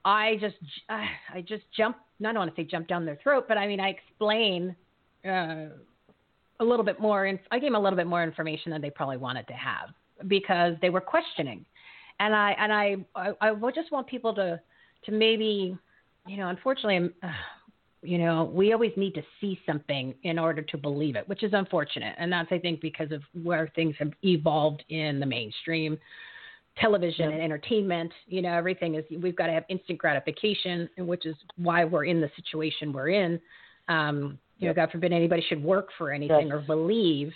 [0.05, 0.57] I just
[0.89, 1.97] I I just jump.
[2.21, 4.77] I don't want to say jump down their throat, but I mean I explain.
[5.29, 5.71] Uh,
[6.59, 8.89] a little bit more, and I gave them a little bit more information than they
[8.89, 9.91] probably wanted to have
[10.27, 11.67] because they were questioning
[12.21, 14.61] and I and I I, I would just want people to
[15.05, 15.77] to maybe
[16.27, 17.29] you know unfortunately uh,
[18.03, 21.53] you know we always need to see something in order to believe it which is
[21.55, 22.15] unfortunate.
[22.19, 25.99] And that's I think because of where things have evolved in the mainstream
[26.79, 31.25] television and entertainment you know everything is we've got to have instant gratification and which
[31.25, 33.41] is why we're in the situation we're in.
[33.89, 36.57] Um you know god forbid anybody should work for anything Yes.
[36.57, 37.33] or believe.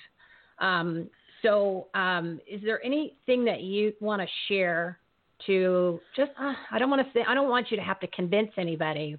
[0.58, 1.08] Um
[1.42, 4.98] so, um, is there anything that you want to share
[5.46, 6.30] to just?
[6.38, 7.24] Uh, I don't want to say.
[7.26, 9.16] I don't want you to have to convince anybody,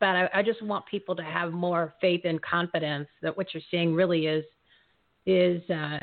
[0.00, 3.62] but I, I just want people to have more faith and confidence that what you're
[3.70, 4.44] seeing really is
[5.26, 5.62] is.
[5.68, 5.98] Uh,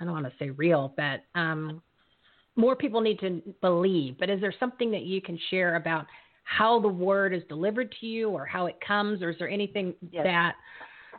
[0.00, 1.80] I don't want to say real, but um,
[2.56, 4.18] more people need to believe.
[4.18, 6.06] But is there something that you can share about
[6.44, 9.94] how the word is delivered to you, or how it comes, or is there anything
[10.10, 10.24] Yes.
[10.24, 10.54] that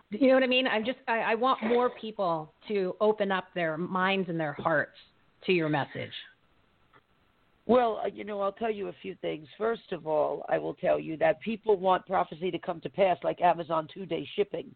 [0.09, 0.67] you know what I mean?
[0.67, 4.97] I'm just I, I want more people to open up their minds and their hearts
[5.45, 6.11] to your message.
[7.67, 9.47] Well, uh, you know, I'll tell you a few things.
[9.57, 13.17] First of all, I will tell you that people want prophecy to come to pass
[13.23, 14.69] like Amazon two day shipping.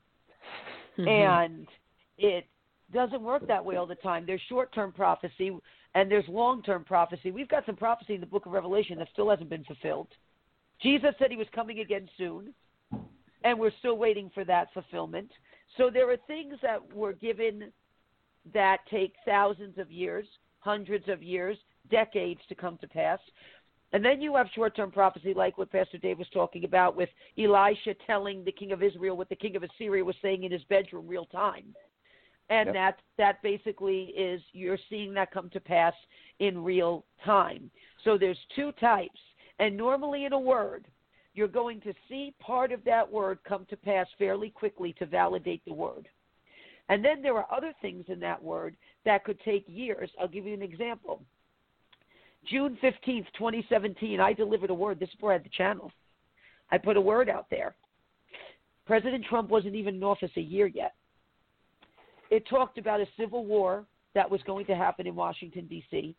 [0.97, 1.07] Mm-hmm.
[1.07, 1.67] And
[2.17, 2.45] it
[2.93, 4.25] doesn't work that way all the time.
[4.25, 5.55] There's short term prophecy
[5.95, 7.31] and there's long term prophecy.
[7.31, 10.07] We've got some prophecy in the book of Revelation that still hasn't been fulfilled.
[10.81, 12.53] Jesus said he was coming again soon,
[13.43, 15.31] and we're still waiting for that fulfillment.
[15.77, 17.71] So there are things that were given
[18.53, 20.25] that take thousands of years,
[20.59, 21.57] hundreds of years,
[21.89, 23.19] decades to come to pass.
[23.91, 27.09] And then you have short term prophecy, like what Pastor Dave was talking about, with
[27.37, 30.63] Elisha telling the king of Israel what the king of Assyria was saying in his
[30.65, 31.73] bedroom real time.
[32.51, 32.73] And Yep.
[32.73, 35.93] that that basically is you're seeing that come to pass
[36.39, 37.69] in real time.
[38.03, 39.19] So there's two types.
[39.59, 40.87] And normally in a word,
[41.39, 45.63] you're going to see part of that word come to pass fairly quickly to validate
[45.63, 46.09] the word.
[46.89, 48.75] And then there are other things in that word
[49.05, 50.09] that could take years.
[50.19, 51.21] I'll give you an example.
[52.45, 54.99] June 15th, 2017, I delivered a word.
[54.99, 55.93] This is before I had the channel.
[56.71, 57.73] I put a word out there.
[58.85, 60.95] President Trump wasn't even in office a year yet.
[62.31, 66.17] It talked about a civil war that was going to happen in Washington, D.C.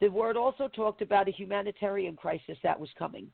[0.00, 3.26] The word also talked about a humanitarian crisis that was coming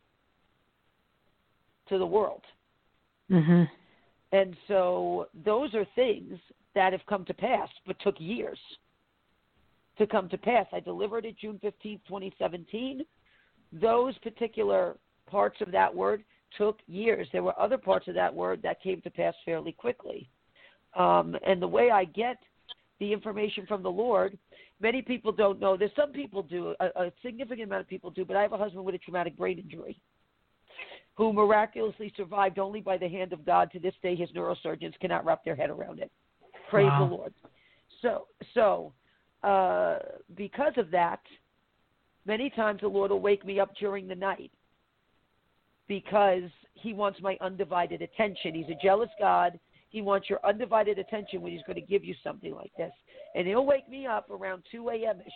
[1.89, 2.43] to the world.
[3.31, 3.65] Mm-hmm.
[4.33, 6.39] And so those are things
[6.75, 8.59] that have come to pass, but took years
[9.99, 10.67] to come to pass.
[10.73, 13.03] I delivered it June 15th, 2017.
[13.73, 14.97] Those particular
[15.29, 16.23] parts of that word
[16.59, 17.27] took years.
[17.33, 20.29] There were other parts of that word that came to pass fairly quickly.
[20.95, 22.37] Um, and the way I get
[23.01, 24.39] the information from the Lord,
[24.81, 25.91] many people don't know this.
[25.97, 28.85] Some people do, a, a significant amount of people do, but I have a husband
[28.85, 30.01] with a traumatic brain injury
[31.17, 33.71] who miraculously survived only by the hand of God.
[33.73, 36.11] To this day, his neurosurgeons cannot wrap their head around it.
[36.71, 37.09] Praise Wow.
[37.09, 37.35] the Lord.
[38.03, 38.93] So, so
[39.43, 39.99] uh,
[40.37, 41.21] because of that,
[42.27, 44.51] many times the Lord will wake me up during the night
[45.89, 48.55] because he wants my undivided attention.
[48.55, 49.59] He's a jealous God.
[49.89, 52.93] He wants your undivided attention when he's going to give you something like this.
[53.35, 55.21] And he'll wake me up around 2 a.m.
[55.21, 55.33] ish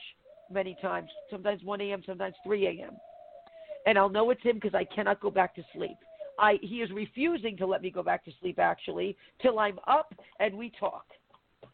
[0.50, 2.96] many times, sometimes 1 a.m., sometimes 3 a.m.
[3.86, 5.96] And I'll know it's him because I cannot go back to sleep.
[6.38, 10.14] I he is refusing to let me go back to sleep actually till I'm up
[10.38, 11.04] and we talk.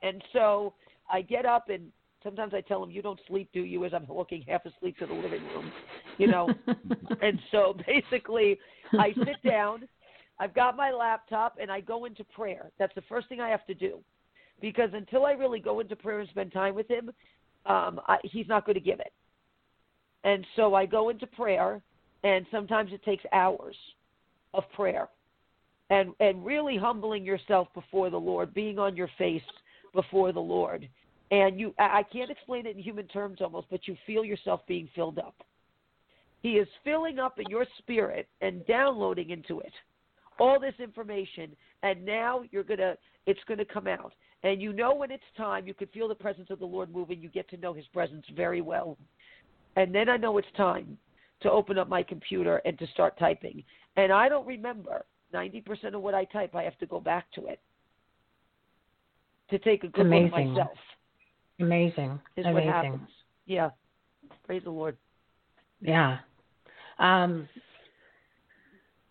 [0.03, 0.75] And so
[1.11, 1.91] I get up and
[2.23, 5.07] sometimes I tell him, "You don't sleep, do you?" As I'm walking half asleep to
[5.07, 5.73] the living room,
[6.19, 6.49] you know.
[7.23, 8.59] and so basically,
[8.99, 9.89] I sit down.
[10.39, 12.71] I've got my laptop and I go into prayer.
[12.79, 14.01] That's the first thing I have to do,
[14.61, 17.11] because until I really go into prayer and spend time with him,
[17.65, 19.13] um, I, he's not going to give it.
[20.25, 21.81] And so I go into prayer,
[22.27, 23.77] and sometimes it takes hours
[24.53, 25.09] of prayer
[25.91, 29.43] and and really humbling yourself before the Lord, being on your face
[29.95, 30.89] before the Lord.
[31.31, 34.89] And you I can't explain it in human terms almost, but you feel yourself being
[34.95, 35.37] filled up.
[36.43, 39.73] He is filling up in your spirit and downloading into it
[40.39, 44.13] all this information and now you're going to it's going to come out.
[44.43, 47.21] And you know when it's time, you can feel the presence of the Lord moving,
[47.21, 48.97] you get to know his presence very well.
[49.77, 50.99] And then I know it's time
[51.43, 53.63] to open up my computer and to start typing.
[53.97, 56.55] And I don't remember 90% of what I type.
[56.55, 57.61] I have to go back to it
[59.51, 60.31] to take a good Amazing.
[60.31, 60.79] look at myself.
[61.61, 62.21] Amazing.
[62.37, 62.55] Is Amazing.
[62.55, 63.09] what happens.
[63.47, 63.71] Yeah.
[64.45, 64.97] Praise the Lord.
[65.81, 66.19] Yeah.
[66.99, 67.49] Um,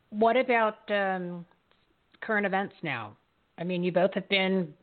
[0.10, 1.46] what about um,
[2.22, 3.16] current events now?
[3.58, 4.74] I mean, you both have been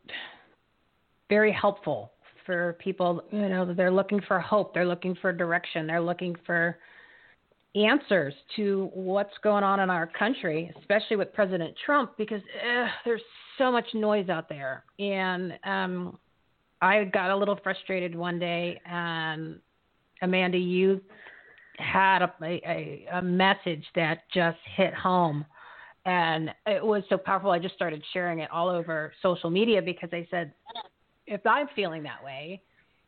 [1.29, 2.11] very helpful
[2.45, 3.23] for people.
[3.31, 4.73] You know, they're looking for hope.
[4.73, 5.87] They're looking for direction.
[5.87, 6.77] They're looking for
[7.75, 13.21] answers to what's going on in our country, especially with President Trump, because ugh, there's
[13.57, 14.83] so much noise out there.
[14.99, 16.17] And um,
[16.81, 19.59] I got a little frustrated one day, and
[20.21, 21.01] Amanda, you
[21.77, 25.45] had a, a, a message that just hit home.
[26.05, 27.51] And it was so powerful.
[27.51, 30.53] I just started sharing it all over social media because I said,
[31.25, 32.61] if I'm feeling that way,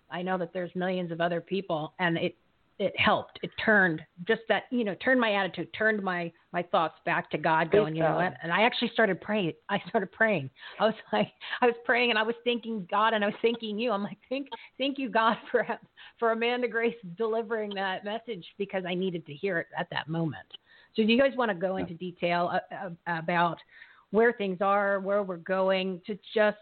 [0.09, 2.35] I know that there's millions of other people, and it
[2.77, 3.39] it helped.
[3.41, 7.37] It turned just that you know turned my attitude, turned my my thoughts back to
[7.37, 8.23] God, going, Praise you know God.
[8.23, 8.33] what?
[8.43, 9.53] And I actually started praying.
[9.69, 10.49] I started praying.
[10.79, 13.79] I was like, I was praying, and I was thanking God, and I was thanking
[13.79, 13.91] you.
[13.91, 15.65] I'm like, thank thank you God for
[16.19, 20.47] for Amanda Grace delivering that message because I needed to hear it at that moment.
[20.95, 23.57] So do you guys want to go into detail uh, uh, about
[24.11, 26.57] where things are, where we're going, to just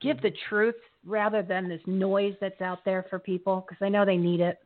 [0.00, 0.74] give the truth
[1.06, 3.64] rather than this noise that's out there for people?
[3.66, 4.58] Because I know they need it.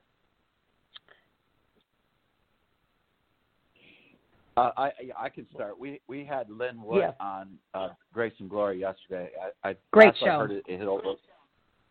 [4.57, 5.79] Uh, I I can start.
[5.79, 9.31] We we had Lin Wood on uh, Grace and Glory yesterday.
[9.65, 10.39] I, I Great last I show.
[10.41, 11.15] heard it, it hit over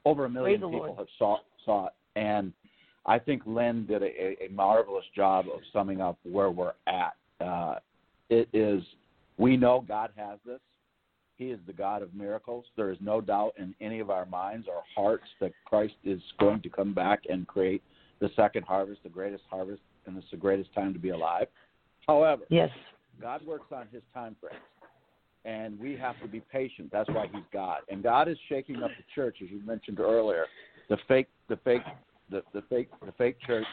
[0.06, 0.98] over a million people Lord.
[0.98, 2.54] have saw saw it, and
[3.06, 7.16] I think Lin did a, a marvelous job of summing up where we're at.
[7.44, 7.76] Uh,
[8.30, 8.84] it is
[9.38, 10.60] we know God has this.
[11.38, 12.66] He is the God of miracles.
[12.76, 16.62] There is no doubt in any of our minds or hearts that Christ is going
[16.62, 17.82] to come back and create
[18.20, 21.48] the second harvest, the greatest harvest, and it's the greatest time to be alive.
[22.08, 22.70] However, Yes.
[23.22, 24.62] God works on his time frames.
[25.44, 26.92] And we have to be patient.
[26.92, 27.80] That's why he's God.
[27.90, 30.46] And God is shaking up the church, as you mentioned earlier,
[30.88, 31.82] the fake the fake
[32.30, 33.66] the, the fake the fake church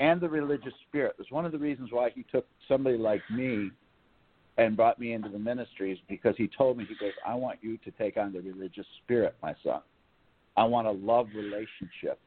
[0.00, 1.14] and the religious spirit.
[1.18, 3.70] It's one of the reasons why he took somebody like me
[4.58, 7.78] and brought me into the ministries because he told me, he goes, I want you
[7.78, 9.80] to take on the religious spirit, my son.
[10.56, 12.18] I want a love relationship.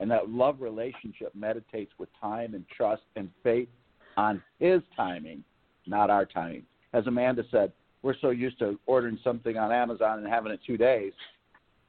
[0.00, 3.68] And that love relationship meditates with time and trust and faith
[4.16, 5.44] on his timing,
[5.86, 6.64] not our timing.
[6.92, 7.72] As Amanda said,
[8.02, 11.12] we're so used to ordering something on Amazon and having it two days,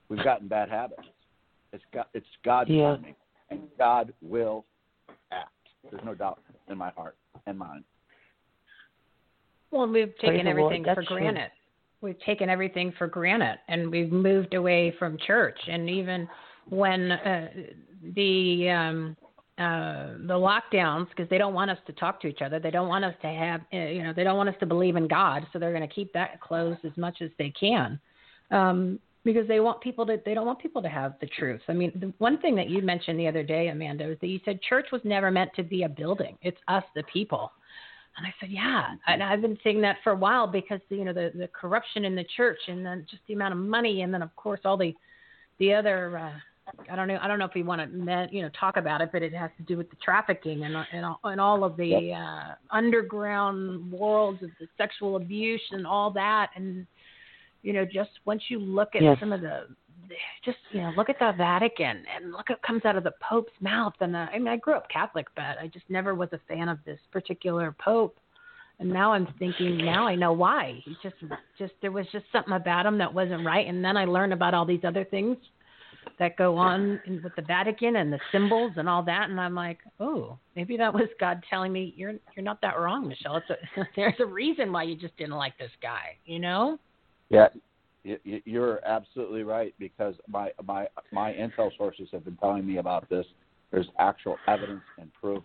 [0.09, 1.01] we've gotten bad habits.
[1.73, 2.95] It's God, it's God's Yeah.
[2.95, 3.15] timing,
[3.49, 4.65] and God will
[5.31, 5.49] act.
[5.89, 7.83] There's no doubt in my heart and mind.
[9.71, 10.73] Well, we've taken the Lord.
[10.73, 11.17] everything for That's true.
[11.17, 11.51] granted.
[12.01, 15.59] We've taken everything for granted, and we've moved away from church.
[15.67, 16.29] And even
[16.69, 17.49] when uh,
[18.15, 19.17] the um,
[19.57, 22.89] uh, the lockdowns, because they don't want us to talk to each other, they don't
[22.89, 25.47] want us to have, uh, you know, they don't want us to believe in God,
[25.51, 27.99] so they're going to keep that closed as much as they can.
[28.51, 31.61] Um, because they want people to, they don't want people to have the truth.
[31.67, 34.39] I mean, the one thing that you mentioned the other day, Amanda, was that you
[34.45, 36.37] said church was never meant to be a building.
[36.41, 37.51] It's us, the people.
[38.17, 38.89] And I said, yeah.
[39.07, 42.15] And I've been saying that for a while because you know the the corruption in
[42.15, 44.93] the church, and then just the amount of money, and then of course all the
[45.59, 46.17] the other.
[46.17, 46.39] Uh,
[46.89, 47.19] I don't know.
[47.21, 49.51] I don't know if we want to, you know, talk about it, but it has
[49.57, 54.41] to do with the trafficking and and all, and all of the uh, underground worlds
[54.41, 56.49] of the sexual abuse and all that.
[56.55, 56.87] And
[57.61, 59.17] you know, just once you look at Yes.
[59.19, 59.67] some of the,
[60.43, 63.53] just you know, look at the Vatican and look what comes out of the Pope's
[63.59, 63.93] mouth.
[63.99, 66.69] And uh, I mean, I grew up Catholic, but I just never was a fan
[66.69, 68.17] of this particular Pope.
[68.79, 70.81] And now I'm thinking, now I know why.
[70.83, 71.15] He just,
[71.57, 73.65] just there was just something about him that wasn't right.
[73.65, 75.37] And then I learned about all these other things
[76.19, 79.29] that go on in, with the Vatican and the symbols and all that.
[79.29, 83.07] And I'm like, oh, maybe that was God telling me you're you're not that wrong,
[83.07, 83.37] Michelle.
[83.37, 86.77] It's a, there's a reason why you just didn't like this guy, you know?
[87.29, 87.47] Yeah,
[88.23, 93.25] you're absolutely right because my my my intel sources have been telling me about this.
[93.71, 95.43] There's actual evidence and proof.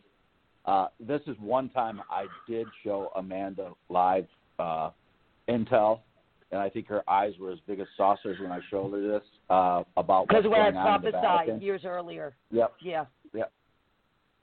[0.67, 4.27] Uh, this is one time I did show Amanda live
[4.59, 4.91] uh,
[5.49, 6.01] intel,
[6.53, 9.23] and I think her eyes were as big as saucers when I showed her this
[9.49, 11.61] uh, about what's Because we had going on in the prophesied Vatican.
[11.63, 12.35] years earlier.
[12.51, 12.75] Yep.
[12.83, 13.05] Yeah.
[13.35, 13.53] Yep.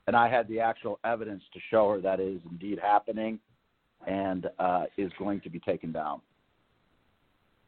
[0.06, 3.38] And I had the actual evidence to show her that is indeed happening
[4.06, 6.20] and uh, is going to be taken down.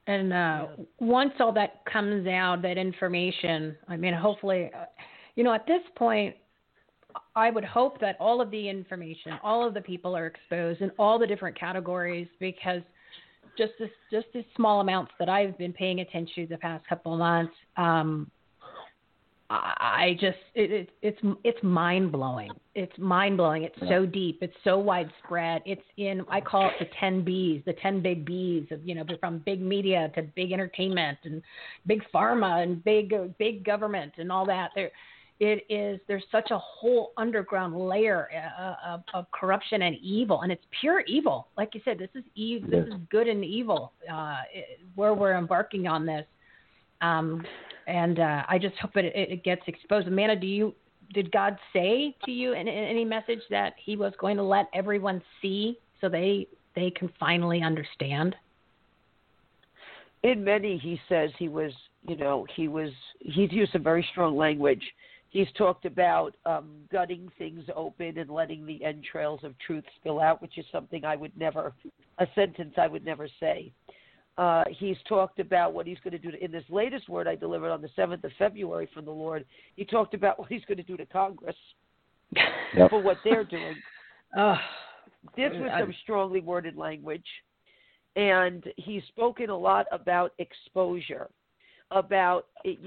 [0.07, 0.67] And uh,
[0.99, 4.87] once all that comes out, that information, I mean, hopefully, uh,
[5.37, 6.35] you know, at this point,
[7.37, 10.91] I would hope that all of the information, all of the people are exposed in
[10.99, 12.81] all the different categories because
[13.57, 17.13] just this, just these small amounts that I've been paying attention to the past couple
[17.13, 18.31] of months, um,
[19.53, 22.51] I just it, it it's it's mind blowing.
[22.77, 23.65] It's mind blowing.
[23.65, 24.39] It's so deep.
[24.43, 25.63] It's so widespread.
[25.67, 29.05] It's in I call it the ten B's, the ten big B's of you know
[29.19, 31.43] from big media to big entertainment and
[31.89, 34.71] big pharma and big big government and all that.
[34.77, 34.93] There,
[35.41, 35.99] it is.
[36.07, 38.29] There's such a whole underground layer
[38.59, 41.49] uh, of, of corruption and evil, and it's pure evil.
[41.57, 42.71] Like you said, this is evil.
[42.71, 43.93] This is good and evil.
[44.11, 44.37] Uh,
[44.95, 46.27] where we're embarking on this.
[47.01, 47.45] Um,
[47.87, 50.07] and uh, I just hope it, it, it gets exposed.
[50.07, 50.75] Amanda, do you
[51.13, 54.69] did God say to you in, in any message that He was going to let
[54.75, 58.37] everyone see so they they can finally understand?
[60.23, 61.73] in many he says he was
[62.07, 64.83] you know he was he's used some very strong language
[65.31, 70.43] he's talked about um gutting things open and letting the entrails of truth spill out
[70.43, 71.73] which is something i would never
[72.19, 73.73] a sentence i would never say.
[74.39, 77.35] Uh he's talked about what he's going to do to, in this latest word i
[77.35, 79.45] delivered on the 7th of february from the lord
[79.77, 81.57] he talked about what he's going to do to congress
[82.77, 82.91] Yep.
[82.91, 83.75] for what they're doing.
[84.37, 84.55] Oh,
[85.37, 87.27] this was I- some strongly worded language
[88.15, 91.29] and he's spoken a lot about exposure
[91.91, 92.47] about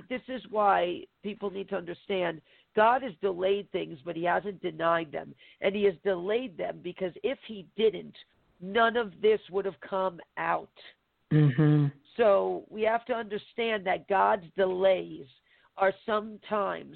[0.09, 2.41] this is why people need to understand
[2.75, 5.33] god has delayed things but he hasn't denied them.
[5.61, 8.15] And he has delayed them because if he didn't
[8.61, 10.69] none of this would have come out.
[11.31, 11.87] Mm-hmm.
[12.15, 15.25] so we have to understand that God's delays
[15.77, 16.95] are sometimes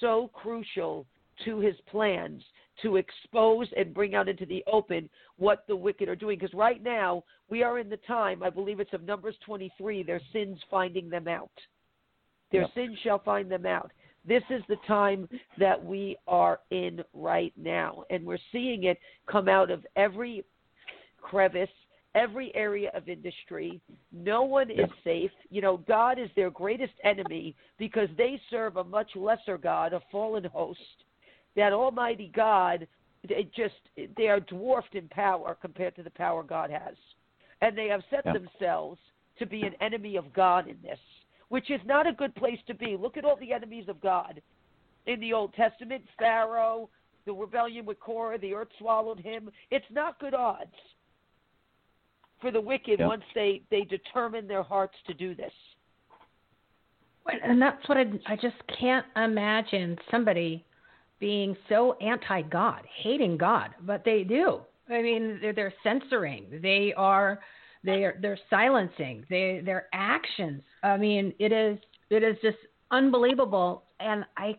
[0.00, 1.06] so crucial
[1.44, 2.42] to his plans
[2.82, 6.38] to expose and bring out into the open what the wicked are doing.
[6.38, 10.20] Because right now, we are in the time, I believe it's of Numbers 23, their
[10.32, 11.50] sins finding them out.
[12.50, 12.74] Their Yep.
[12.74, 13.92] sins shall find them out.
[14.24, 18.04] This is the time that we are in right now.
[18.10, 20.44] And we're seeing it come out of every
[21.20, 21.70] crevice,
[22.14, 23.80] every area of industry.
[24.10, 25.30] No one is safe.
[25.50, 30.00] You know, God is their greatest enemy because they serve a much lesser God, a
[30.10, 31.04] fallen host.
[31.56, 32.86] That Almighty God,
[33.24, 33.74] it just
[34.16, 36.94] they are dwarfed in power compared to the power God has,
[37.62, 38.34] and they have set Yeah.
[38.34, 39.00] themselves
[39.38, 41.00] to be an enemy of God in this,
[41.48, 42.96] which is not a good place to be.
[42.96, 44.42] Look at all the enemies of God
[45.06, 46.90] in the Old Testament: Pharaoh,
[47.24, 49.50] the rebellion with Korah, the earth swallowed him.
[49.70, 50.76] It's not good odds
[52.40, 53.06] for the wicked Yeah.
[53.06, 55.54] once they they determine their hearts to do this.
[57.42, 60.65] And that's what I, I just can't imagine somebody
[61.18, 64.60] being so anti-God, hating God, but they do.
[64.88, 66.46] I mean, they're, they're censoring.
[66.62, 67.40] They are,
[67.82, 69.24] they are, they're silencing.
[69.28, 70.62] They, their actions.
[70.82, 71.78] I mean, it is,
[72.10, 72.58] it is just
[72.90, 73.84] unbelievable.
[73.98, 74.56] And I,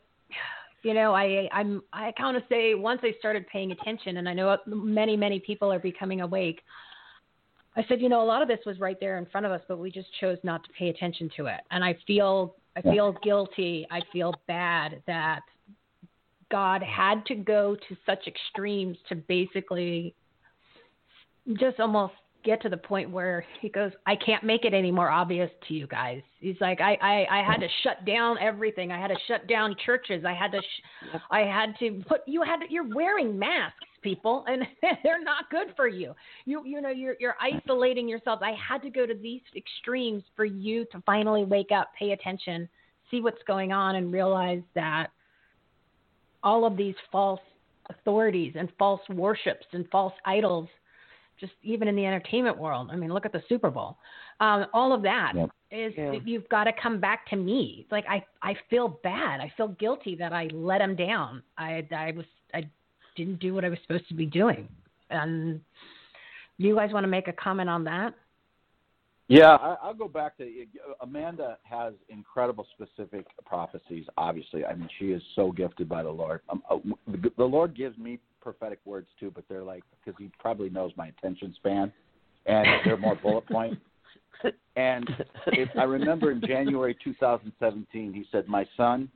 [0.84, 4.34] you know, I, I'm, I kind of say once I started paying attention, and I
[4.34, 6.62] know many, many people are becoming awake.
[7.76, 9.62] I said, you know, a lot of this was right there in front of us,
[9.68, 11.62] but we just chose not to pay attention to it.
[11.72, 13.86] And I feel, I feel guilty.
[13.91, 15.41] I feel bad that
[16.50, 20.16] God had to go to such extremes to basically
[21.60, 25.10] just almost get to the point where he goes, I can't make it any more
[25.10, 26.22] obvious to you guys.
[26.39, 28.91] He's like, I, I, I had to shut down everything.
[28.91, 30.24] I had to shut down churches.
[30.26, 34.45] I had to, sh- I had to put, you had to, you're wearing masks, people,
[34.48, 34.64] and
[35.04, 36.14] they're not good for you.
[36.45, 38.41] You, you know, you're, you're isolating yourselves.
[38.45, 42.70] I had to go to these extremes for you to finally wake up, pay attention,
[43.12, 45.08] see what's going on, and realize that
[46.48, 47.41] all of these false
[47.89, 50.70] authorities and false worships and false idols,
[51.38, 52.88] just even in the entertainment world.
[52.89, 53.98] I mean, look at the Super Bowl.
[54.39, 55.50] Um, all of that Yep.
[55.72, 56.14] is Yeah.
[56.24, 57.80] you've got to come back to me.
[57.82, 59.41] It's like I I feel bad.
[59.41, 61.43] I feel guilty that I let him down.
[61.58, 62.62] I I was I
[63.18, 64.70] didn't do what I was supposed to be doing,
[65.10, 65.60] and
[66.58, 68.14] you guys want to make a comment on that?
[69.30, 70.49] Yeah, I, I'll go back to
[71.01, 74.05] Amanda has incredible specific prophecies.
[74.17, 76.41] Obviously, I mean she is so gifted by the Lord.
[76.49, 80.32] Um, uh, the, the Lord gives me prophetic words too, but they're like because He
[80.39, 81.91] probably knows my attention span,
[82.45, 83.78] and they're more bullet point.
[84.75, 85.09] And
[85.47, 89.09] if, I remember in January 2017, He said, "My son,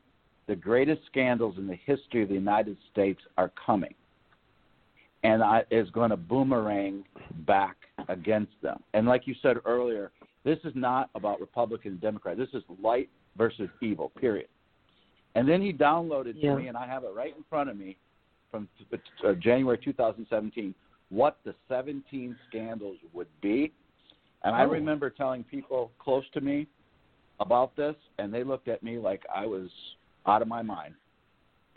[0.47, 3.93] the greatest scandals in the history of the United States are coming,
[5.23, 7.03] and I, is going to boomerang
[7.45, 7.77] back
[8.09, 8.81] against them.
[8.93, 10.11] And like you said earlier,
[10.43, 12.37] this is not about Republican and Democrat.
[12.37, 14.09] This is light versus evil.
[14.19, 14.47] Period.
[15.35, 16.51] And then he downloaded yeah.
[16.51, 17.97] to me, and I have it right in front of me
[18.49, 20.75] from uh, January 2017,
[21.09, 23.71] what the 17 scandals would be.
[24.43, 24.59] And oh.
[24.59, 26.67] I remember telling people close to me
[27.39, 29.69] about this, and they looked at me like I was
[30.25, 30.95] out of my mind.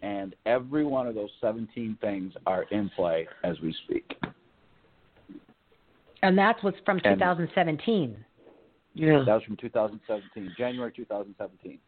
[0.05, 4.15] And every one of those 17 things are in play as we speak.
[6.23, 8.15] And that's what's from 2017.
[8.93, 9.23] Yeah.
[9.25, 11.79] That was from 2017, January 2017.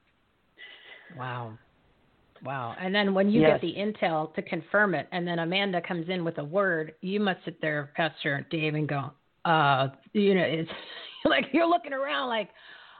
[1.18, 1.58] Wow.
[2.42, 2.74] Wow.
[2.80, 3.60] And then when you yes.
[3.60, 7.20] get the intel to confirm it, and then Amanda comes in with a word, you
[7.20, 9.10] must sit there, Pastor Dave, and go,
[9.44, 10.70] uh, you know, it's
[11.26, 12.48] like you're looking around like,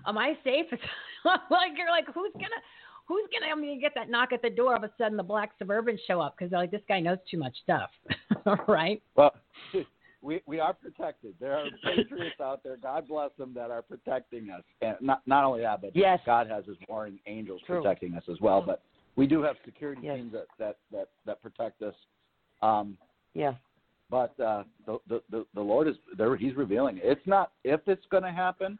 [0.07, 0.67] am I safe?
[0.71, 0.83] It's
[1.25, 2.62] like you're like, who's gonna,
[3.07, 3.50] who's gonna?
[3.50, 4.72] I'm gonna get that knock at the door.
[4.72, 7.18] All of a sudden, the black suburban show up because they're like, this guy knows
[7.30, 7.90] too much stuff,
[8.68, 9.02] right?
[9.14, 9.34] Well,
[10.22, 11.34] we we are protected.
[11.40, 12.76] There are patriots out there.
[12.76, 16.20] God bless them that are protecting us, and not not only that, but yes.
[16.26, 17.82] God has His warring angels True.
[17.82, 18.62] protecting us as well.
[18.64, 18.82] But
[19.16, 20.16] we do have security yes.
[20.16, 21.94] teams that that that that protect us.
[22.62, 22.96] Um,
[23.34, 23.54] yeah.
[24.11, 26.36] But uh, the, the the the Lord is there.
[26.36, 27.02] He's revealing it.
[27.04, 28.78] It's not if it's going to happen.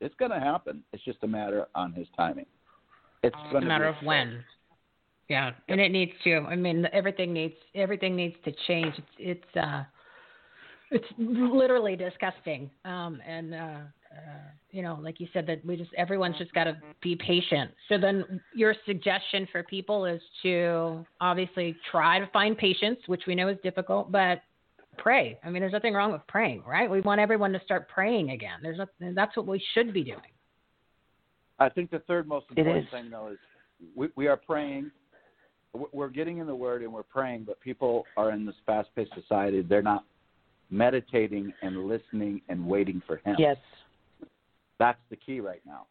[0.00, 0.82] It's going to happen.
[0.92, 2.46] It's just a matter on His timing.
[3.26, 4.44] It's, a matter of when.
[5.28, 6.36] Yeah, and it needs to.
[6.48, 8.94] I mean, everything needs everything needs to change.
[8.96, 9.82] It's it's uh,
[10.90, 12.70] it's literally disgusting.
[12.84, 16.64] Um, and uh, uh, you know, like you said, that we just everyone's just got
[16.64, 17.72] to be patient.
[17.88, 23.34] So then, your suggestion for people is to obviously try to find patience, which we
[23.34, 24.42] know is difficult, but
[24.98, 25.38] pray.
[25.44, 26.90] I mean, there's nothing wrong with praying, right?
[26.90, 28.60] We want everyone to start praying again.
[28.62, 30.20] There's a, that's what we should be doing.
[31.58, 33.38] I think the third most important thing, though, is
[33.94, 34.90] we, we are praying.
[35.92, 39.62] We're getting in the Word and we're praying, but people are in this fast-paced society.
[39.62, 40.04] They're not
[40.70, 43.36] meditating and listening and waiting for Him.
[43.38, 43.56] Yes.
[44.78, 45.86] That's the key right now.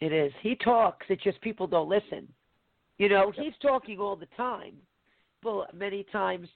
[0.00, 0.32] It is.
[0.42, 2.28] He talks, it's just people don't listen.
[2.98, 4.74] You know, he's talking all the time.
[5.42, 6.48] But many times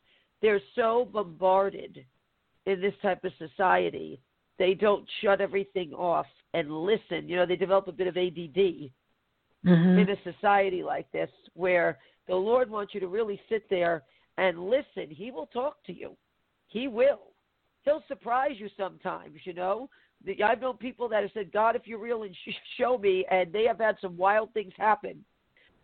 [0.42, 2.04] they're so bombarded
[2.66, 4.20] in this type of society,
[4.61, 7.26] they don't shut everything off and listen.
[7.28, 8.90] You know, they develop a bit of ADD
[9.66, 9.98] mm-hmm.
[9.98, 11.98] in a society like this where
[12.28, 14.02] the Lord wants you to really sit there
[14.36, 15.08] and listen.
[15.08, 16.14] He will talk to you.
[16.68, 17.20] He will.
[17.86, 19.88] He'll surprise you sometimes, you know.
[20.44, 22.36] I've known people that have said, God, if you're real and
[22.78, 25.24] show me, and they have had some wild things happen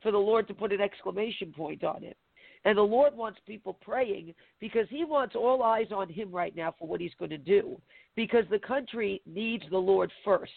[0.03, 2.19] for the Lord to put an exclamation point on it.
[2.67, 6.75] And the Lord wants people praying because He wants all eyes on Him right now
[6.77, 7.81] for what He's going to do.
[8.17, 10.51] Because the country needs the Lord first.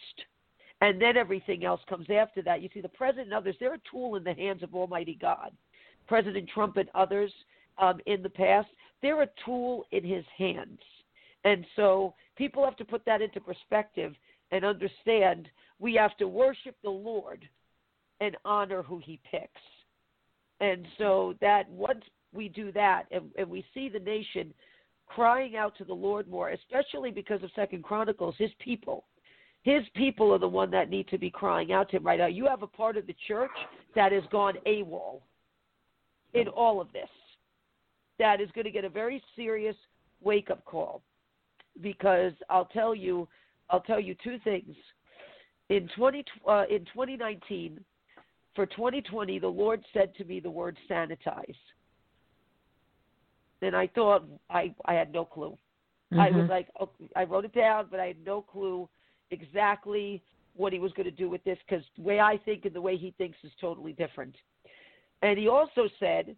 [0.82, 2.64] And then everything else comes after that.
[2.64, 5.52] You see, the president and others, they're a tool in the hands of Almighty God.
[6.08, 7.32] President Trump and others
[7.78, 8.70] um, in the past,
[9.04, 10.80] they're a tool in His hands.
[11.44, 14.16] And so people have to put that into perspective
[14.52, 15.48] and understand
[15.78, 17.48] we have to worship the Lord
[18.20, 19.62] and honor who He picks.
[20.60, 22.02] And so that once
[22.34, 24.54] we do that and, and we see the nation
[25.08, 29.06] crying out to the Lord more, especially because of Second Chronicles, his people.
[29.64, 32.28] His people are the one that need to be crying out to him right now.
[32.28, 33.52] You have a part of the church
[33.96, 35.22] that has gone AWOL
[36.34, 37.10] in all of this.
[38.20, 39.76] That is going to get a very serious
[40.22, 41.02] wake up call.
[41.82, 43.28] Because I'll tell you
[43.70, 44.76] I'll tell you two things.
[45.70, 47.80] In twenty uh, in twenty nineteen,
[48.60, 51.56] for 2020, the Lord said to me the word sanitize.
[53.62, 55.58] And I thought I I had no clue.
[56.12, 56.20] Mm-hmm.
[56.20, 58.90] I was like, oh, I wrote it down, but I had no clue
[59.32, 60.22] exactly
[60.58, 62.82] what he was going to do with this because the way I think and the
[62.82, 64.36] way he thinks is totally different.
[65.22, 66.36] And he also said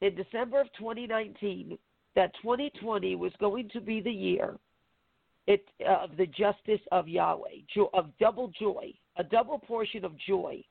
[0.00, 1.76] in December of 2019
[2.14, 4.54] that 2020 was going to be the year
[5.48, 10.12] it, uh, of the justice of Yahweh, jo- of double joy, a double portion of
[10.24, 10.62] joy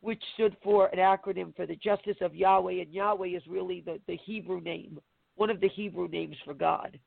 [0.00, 4.00] which stood for an acronym for the justice of Yahweh, and Yahweh is really the,
[4.06, 4.98] the Hebrew name,
[5.36, 6.98] one of the Hebrew names for God.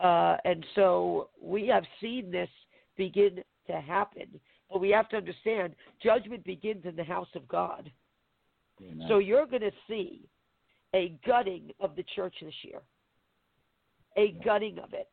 [0.00, 2.48] Uh, and so we have seen this
[2.96, 7.90] begin to happen, but we have to understand judgment begins in the house of God.
[8.80, 9.06] Amen.
[9.08, 10.28] So you're going to see
[10.94, 12.80] a gutting of the church this year.
[14.16, 15.08] a gutting of it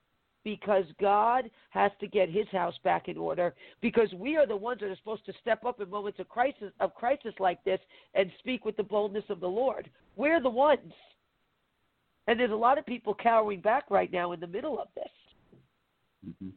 [0.50, 4.80] because God has to get his house back in order because we are the ones
[4.80, 7.80] that are supposed to step up in moments of crisis of crisis like this
[8.16, 9.90] and speak with the boldness of the Lord.
[10.16, 10.92] We're the ones.
[12.28, 15.14] And there's a lot of people cowering back right now in the middle of this.
[16.28, 16.50] Mm-hmm.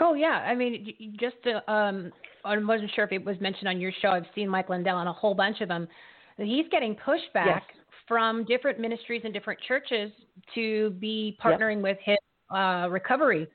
[0.00, 2.12] Oh yeah, I mean, just to, um,
[2.44, 4.08] I wasn't sure if it was mentioned on your show.
[4.08, 5.88] I've seen Mike Lindell on a whole bunch of them.
[6.36, 7.62] He's getting pushback Yes.
[8.06, 10.12] from different ministries and different churches
[10.54, 12.18] to be partnering with his
[12.50, 13.48] uh, recovery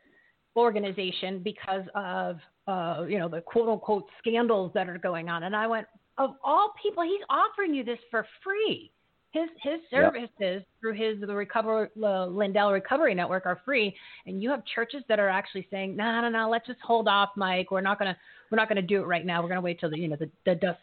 [0.55, 2.37] organization because of
[2.67, 5.43] uh, you know the quote unquote scandals that are going on.
[5.43, 5.87] And I went,
[6.17, 8.91] of all people, he's offering you this for free.
[9.31, 10.13] His his Yep.
[10.13, 15.03] services through his the recover the Lindell Recovery Network are free, and you have churches
[15.07, 17.71] that are actually saying, no, no, no, let's just hold off, Mike.
[17.71, 18.17] We're not gonna
[18.49, 19.41] we're not gonna do it right now.
[19.41, 20.79] We're gonna wait till the you know the, the dust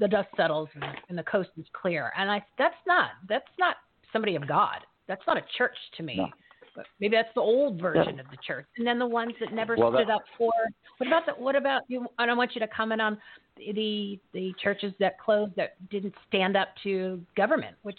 [0.00, 2.12] the dust settles and, and the coast is clear.
[2.18, 3.76] And I that's not that's not
[4.12, 4.78] somebody of God.
[5.06, 6.16] That's not a church to me.
[6.16, 6.28] No.
[6.74, 8.66] But maybe that's the old version of the church.
[8.78, 10.52] And then the ones that never Well, stood that- up for
[10.98, 13.18] what about the what about you I don't want you to comment on
[13.56, 17.98] the the churches that closed that didn't stand up to government, which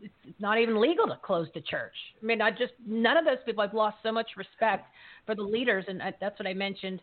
[0.00, 1.94] it's not even legal to close the church.
[2.22, 3.62] I mean, I just none of those people.
[3.62, 4.86] I've lost so much respect
[5.26, 7.00] for the leaders, and I, that's what I mentioned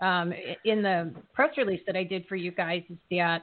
[0.00, 0.32] um,
[0.64, 2.82] in the press release that I did for you guys.
[2.90, 3.42] Is that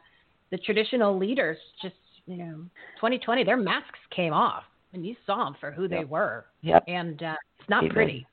[0.52, 2.56] the traditional leaders just you know
[2.98, 4.64] 2020 their masks came off,
[4.94, 6.84] and you saw them for who they were, Yep.
[6.88, 7.94] and uh, it's not Amen.
[7.94, 8.28] pretty.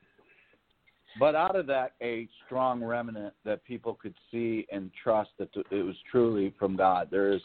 [1.18, 5.82] But out of that, a strong remnant that people could see and trust that it
[5.82, 7.08] was truly from God.
[7.10, 7.40] There's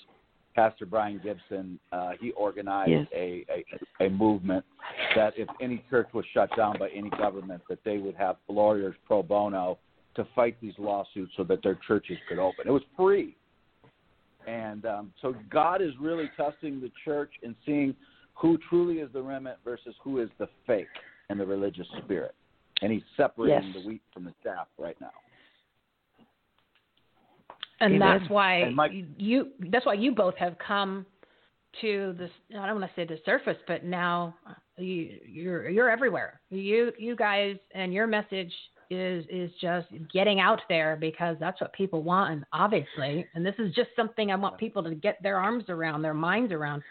[0.56, 1.80] Pastor Brian Gibson.
[1.94, 3.08] Uh, he organized Yes.
[3.16, 4.66] a, a a movement
[5.16, 8.96] that if any church was shut down by any government, that they would have lawyers
[9.06, 9.78] pro bono
[10.16, 12.68] to fight these lawsuits so that their churches could open.
[12.68, 13.38] It was free.
[14.48, 17.96] And um, so God is really testing the church and seeing
[18.34, 20.88] who truly is the remnant versus who is the fake
[21.30, 22.34] and the religious spirit.
[22.82, 23.76] And he's separating Yes.
[23.76, 25.12] the wheat from the chaff right now.
[27.80, 28.20] and Amen.
[28.20, 31.06] that's why And Mike- you that's why you both have come
[31.82, 34.36] to this I don't want to say the surface but now
[34.78, 38.54] you you're you're everywhere you you guys and your message
[38.92, 43.56] is is just getting out there because that's what people want and obviously and this
[43.58, 46.84] is just something I want people to get their arms around their minds around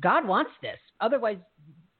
[0.00, 0.78] God wants this.
[1.00, 1.38] Otherwise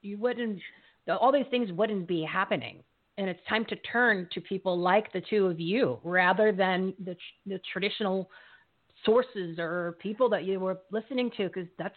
[0.03, 0.61] you wouldn't
[1.09, 2.83] all these things wouldn't be happening.
[3.17, 7.17] And it's time to turn to people like the two of you rather than the
[7.47, 8.31] the traditional
[9.05, 11.97] sources or people that you were listening to because that's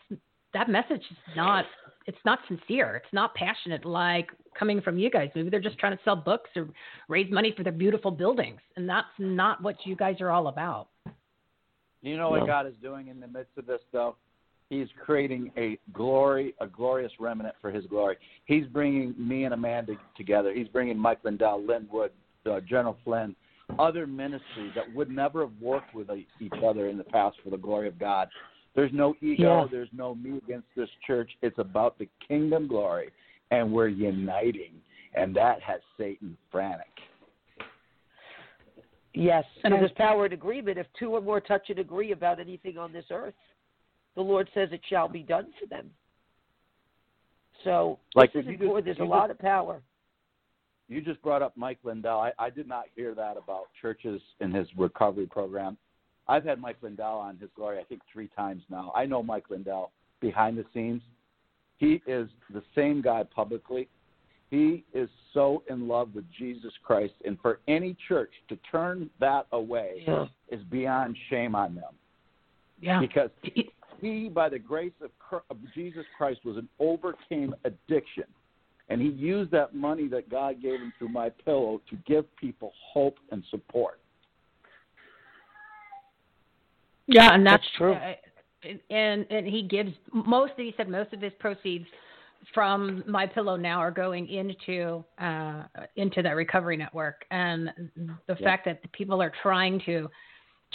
[0.54, 1.66] that message is not
[2.08, 2.96] it's not sincere.
[2.96, 5.30] It's not passionate like coming from you guys.
[5.36, 6.68] Maybe they're just trying to sell books or
[7.08, 8.60] raise money for their beautiful buildings.
[8.76, 10.88] And that's not what you guys are all about.
[12.02, 12.46] You know what No.
[12.48, 14.16] God is doing in the midst of this, though?
[14.72, 18.16] He's creating a glory, a glorious remnant for His glory.
[18.46, 20.54] He's bringing me and Amanda together.
[20.54, 22.12] He's bringing Mike Lindell, Lin Wood,
[22.50, 23.36] uh, General Flynn,
[23.80, 26.08] other ministries that would never have worked with
[26.40, 28.30] each other in the past for the glory of God.
[28.74, 29.64] There's no ego.
[29.64, 29.68] Yeah.
[29.70, 31.30] There's no me against this church.
[31.42, 33.10] It's about the kingdom glory,
[33.52, 34.76] and we're uniting,
[35.16, 36.88] and that has Satan frantic.
[39.14, 40.78] Yes, And and I- there's power in agreement.
[40.78, 43.34] If two or more touch and agree about anything on this earth,
[44.16, 45.90] the Lord says it shall be done for them.
[47.64, 49.82] So Like, this is just- There's a you lot of power.
[50.88, 52.20] You just brought up Mike Lindell.
[52.20, 55.78] I, I did not hear that about churches in his recovery program.
[56.28, 58.92] I've had Mike Lindell on his glory, I think, three times now.
[58.96, 61.02] I know Mike Lindell behind the scenes.
[61.78, 63.88] He is the same guy publicly.
[64.50, 69.48] He is so in love with Jesus Christ, and for any church to turn that
[69.54, 70.28] away Yeah.
[70.50, 71.96] is beyond shame on them.
[72.82, 73.30] yeah Because
[74.02, 78.26] he, by the grace of, Chr- of Jesus Christ, was an overcame addiction,
[78.90, 83.18] and he used that money that God gave him through MyPillow to give people hope
[83.32, 84.00] and support.
[87.08, 87.94] Yeah, and that's, That's true.
[87.94, 88.14] uh,
[88.90, 90.54] and and he gives most.
[90.56, 91.86] He said most of his proceeds
[92.54, 95.64] from MyPillow now are going into uh,
[95.96, 97.72] into that recovery network, and
[98.28, 98.48] the Yeah.
[98.48, 100.10] fact that the people are trying to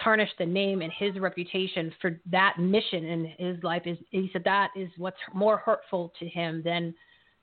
[0.02, 4.42] tarnish the name and his reputation for that mission in his life is he said
[4.44, 6.94] that is what's more hurtful to him than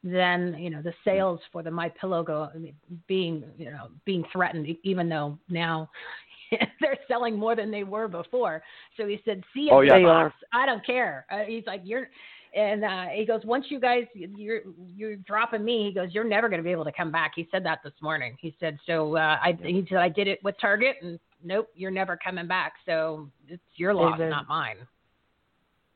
[0.04, 2.50] than you know the sales for the MyPillow go
[3.08, 5.90] being you know being threatened even though now
[6.82, 8.62] they're selling more than they were before.
[8.98, 9.98] So he said see Oh, yeah.
[9.98, 10.34] They are.
[10.52, 11.26] i don't care.
[11.32, 12.10] Uh, he's like you're
[12.56, 14.62] and uh he goes once you guys you're
[14.96, 17.32] you're dropping me he goes you're never going to be able to come back.
[17.36, 18.38] He said that this morning.
[18.40, 21.92] He said so uh i he said i did it with target and nope you're
[21.92, 24.30] never coming back so it's your loss Amen.
[24.30, 24.78] not mine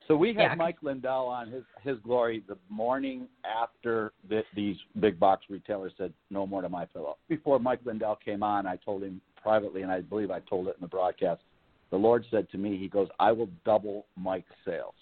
[0.06, 0.54] So we had Yeah.
[0.54, 6.12] Mike Lindell on his his glory the morning after the, these big box retailers said
[6.30, 7.16] no more to MyPillow.
[7.28, 10.76] Before Mike Lindell came on, I told him privately, and I believe I told it
[10.76, 11.42] in the broadcast.
[11.90, 14.94] The Lord said to me, He goes, "I will double Mike's sales,"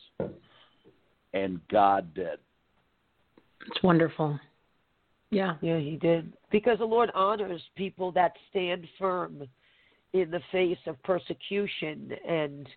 [1.35, 2.39] and God did.
[3.69, 4.39] It's wonderful.
[5.31, 5.57] Yeah.
[5.61, 6.33] Yeah, he did.
[6.51, 9.49] Because the Lord honors people that stand firm
[10.13, 12.69] in the face of persecution and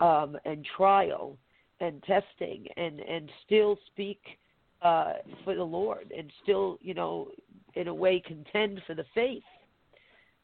[0.00, 1.36] um and trial
[1.80, 4.20] and testing and and still speak
[4.82, 5.14] uh
[5.44, 7.28] for the Lord and still, you know,
[7.74, 9.42] in a way contend for the faith.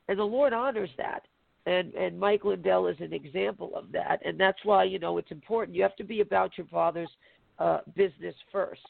[0.09, 1.22] And the Lord honors that.
[1.66, 4.20] And and Mike Lindell is an example of that.
[4.24, 5.76] And that's why, you know, it's important.
[5.76, 7.11] You have to be about your father's
[7.59, 8.80] uh business first.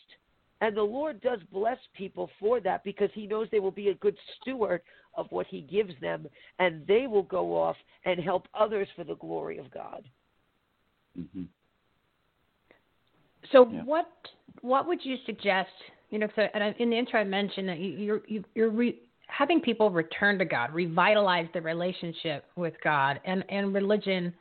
[0.61, 3.95] And the Lord does bless people for that because He knows they will be a
[3.95, 4.80] good steward
[5.17, 6.27] of what He gives them,
[6.59, 10.05] and they will go off and help others for the glory of God.
[11.15, 11.45] hmm
[13.53, 13.83] So Yeah.
[13.85, 14.09] what
[14.62, 15.71] what would you suggest?
[16.11, 18.45] You know, 'cause I- and I- in the intro I mentioned that you, you're you,
[18.55, 24.33] you're re, having people return to God, revitalize their relationship with God and and religion,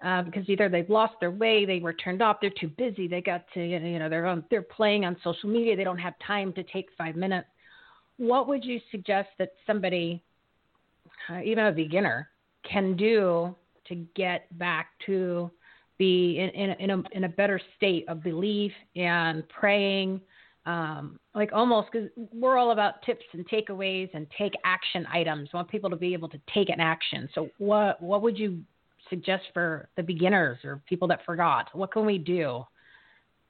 [0.00, 3.20] uh, because either they've lost their way, they were turned off, they're too busy, they
[3.20, 6.52] got to you know they're on they're playing on social media, they don't have time
[6.54, 7.48] to take five minutes.
[8.18, 10.22] What would you suggest that somebody,
[11.30, 12.28] uh, even a beginner,
[12.68, 13.54] can do
[13.86, 15.50] to get back to
[15.98, 20.20] be in, in, in, a, in a better state of belief and praying,
[20.66, 25.48] um, like almost because we're all about tips and takeaways and take action items.
[25.52, 27.28] We want people to be able to take an action.
[27.34, 28.60] So what what would you
[29.10, 31.68] suggest for the beginners or people that forgot?
[31.72, 32.64] What can we do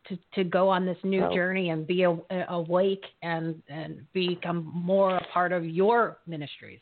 [0.08, 2.16] to, to go on this new Well- journey and be a,
[2.48, 6.80] awake and, and become more a part of your ministries?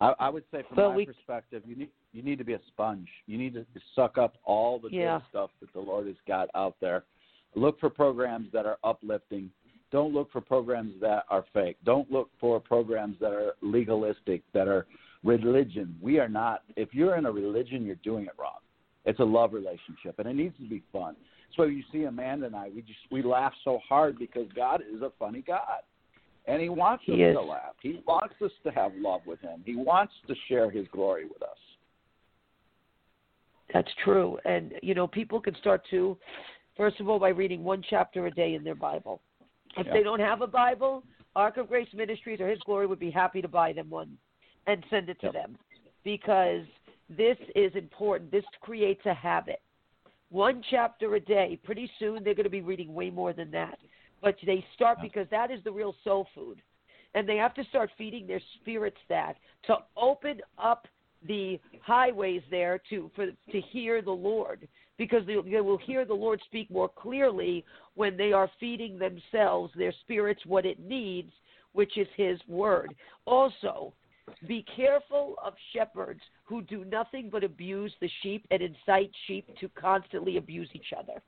[0.00, 2.54] I, I would say, from Well, my we- perspective, you need you need to be
[2.54, 3.08] a sponge.
[3.26, 5.18] You need to suck up all the Yeah.
[5.18, 7.04] good stuff that the Lord has got out there.
[7.54, 9.50] Look for programs that are uplifting.
[9.90, 11.76] Don't look for programs that are fake.
[11.84, 14.86] Don't look for programs that are legalistic, that are
[15.24, 15.94] religion.
[16.00, 16.62] We are not.
[16.74, 18.60] If you're in a religion, you're doing it wrong.
[19.06, 21.16] It's a love relationship, and it needs to be fun.
[21.56, 25.00] So you see Amanda and I, we just we laugh so hard because God is
[25.00, 25.82] a funny God.
[26.48, 27.34] And he wants us is.
[27.34, 27.74] to laugh.
[27.82, 29.62] He wants us to have love with him.
[29.64, 31.48] He wants to share his glory with us.
[33.74, 34.38] That's true.
[34.44, 36.16] And, you know, people can start to,
[36.76, 39.20] first of all, by reading one chapter a day in their Bible.
[39.76, 39.92] If Yeah.
[39.92, 41.02] they don't have a Bible,
[41.34, 44.16] Ark of Grace Ministries or His Glory would be happy to buy them one
[44.68, 45.32] and send it to Yep.
[45.32, 45.58] them
[46.04, 46.64] because
[47.08, 48.30] this is important.
[48.30, 49.60] This creates a habit.
[50.30, 51.58] One chapter a day.
[51.64, 53.78] Pretty soon they're going to be reading way more than that.
[54.22, 56.60] But they start because that is the real soul food.
[57.14, 59.34] And they have to start feeding their spirits that
[59.66, 60.86] to open up
[61.26, 66.14] the highways there to for to hear the Lord because they, they will hear the
[66.14, 71.32] Lord speak more clearly when they are feeding themselves their spirits what it needs
[71.72, 72.94] which is his word
[73.24, 73.92] also
[74.46, 79.68] be careful of shepherds who do nothing but abuse the sheep and incite sheep to
[79.70, 81.22] constantly abuse each other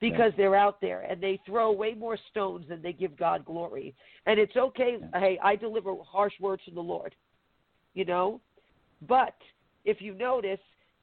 [0.00, 3.94] because they're out there and they throw way more stones than they give God glory.
[4.26, 7.14] And it's okay, hey, I deliver harsh words from the Lord,
[7.94, 8.40] you know?
[9.06, 9.36] But
[9.84, 10.60] if you notice,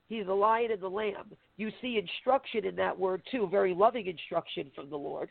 [0.07, 1.31] he's the lion and the lamb.
[1.57, 5.29] You see instruction in that word too, very loving instruction from the Lord.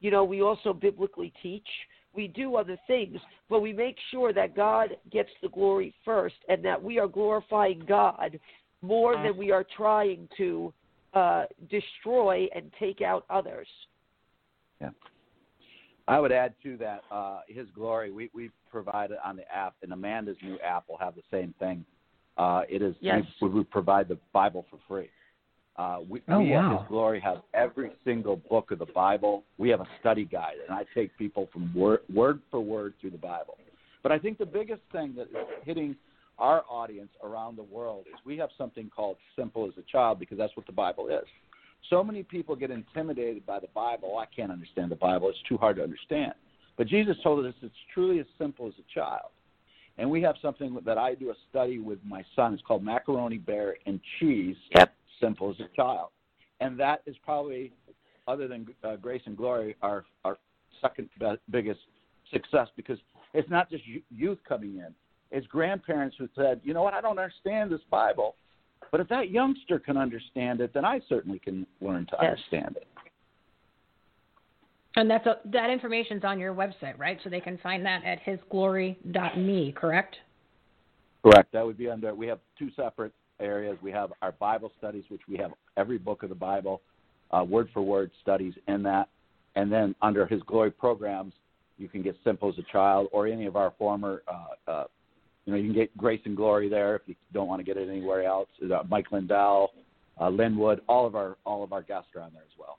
[0.00, 1.66] You know, we also biblically teach.
[2.14, 6.64] We do other things, but we make sure that God gets the glory first and
[6.64, 8.38] that we are glorifying God
[8.82, 10.72] more than we are trying to
[11.14, 13.68] uh, destroy and take out others.
[14.80, 14.90] Yeah.
[16.06, 18.10] I would add to that uh, his glory.
[18.10, 21.54] We we provide it on the app, and Amanda's new app will have the same
[21.58, 21.84] thing.
[22.36, 23.24] Uh, it is Yes.
[23.42, 25.10] we, we provide the Bible for free.
[25.78, 26.78] Uh, we, Oh, we at wow.
[26.78, 29.44] His Glory have every single book of the Bible.
[29.58, 33.10] We have a study guide, and I take people from word, word for word through
[33.10, 33.56] the Bible.
[34.02, 35.94] But I think the biggest thing that is hitting
[36.38, 40.36] our audience around the world is we have something called simple as a child because
[40.36, 41.24] that's what the Bible is.
[41.90, 44.12] So many people get intimidated by the Bible.
[44.14, 45.28] "Oh, I can't understand the Bible.
[45.28, 46.34] It's too hard to understand.
[46.76, 49.30] But Jesus told us it's truly as simple as a child.
[49.96, 52.54] And we have something that I do a study with my son.
[52.54, 54.56] It's called Macaroni Bear and Cheese.
[54.76, 54.92] Yep.
[55.20, 56.08] Simple as a child.
[56.60, 57.72] And that is probably,
[58.26, 60.36] other than uh, Grace and Glory, our, our
[60.80, 61.80] second be- biggest
[62.32, 62.98] success because
[63.34, 64.94] it's not just youth coming in.
[65.30, 68.34] It's grandparents who said, you know what, I don't understand this Bible.
[68.90, 72.30] But if that youngster can understand it, then I certainly can learn to Yes.
[72.30, 72.86] understand it.
[74.96, 77.18] And that's a, that information's on your website, right?
[77.22, 80.16] So they can find that at hisglory.me, correct?
[81.22, 81.52] Correct.
[81.52, 82.14] That would be under.
[82.14, 83.76] We have two separate areas.
[83.82, 86.80] We have our Bible studies, which we have every book of the Bible,
[87.30, 89.08] uh, word for word studies in that.
[89.56, 91.32] And then under His Glory programs,
[91.78, 94.84] you can get Simple as a Child or any of our former, uh, uh,
[95.44, 97.76] you know, you can get Grace and Glory there if you don't want to get
[97.76, 98.48] it anywhere else.
[98.62, 99.70] Uh, Mike Lindell,
[100.20, 102.78] uh, Lin Wood, all of our all of our guests are on there as well.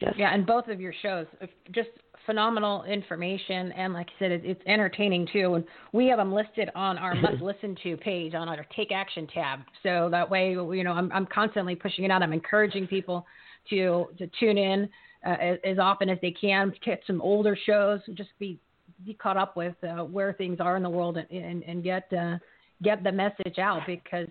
[0.00, 0.14] Yes.
[0.16, 1.26] Yeah, and both of your shows,
[1.72, 1.90] just
[2.26, 5.54] phenomenal information, and like I said, it, it's entertaining too.
[5.54, 9.26] And we have them listed on our must listen to page on our Take Action
[9.26, 12.22] tab, so that way, you know, I'm I'm constantly pushing it out.
[12.22, 13.26] I'm encouraging people
[13.70, 14.88] to to tune in
[15.26, 18.58] uh, as, as often as they can, get some older shows, just be
[19.04, 22.12] be caught up with uh, where things are in the world, and and, and get
[22.12, 22.38] uh,
[22.82, 24.28] get the message out because.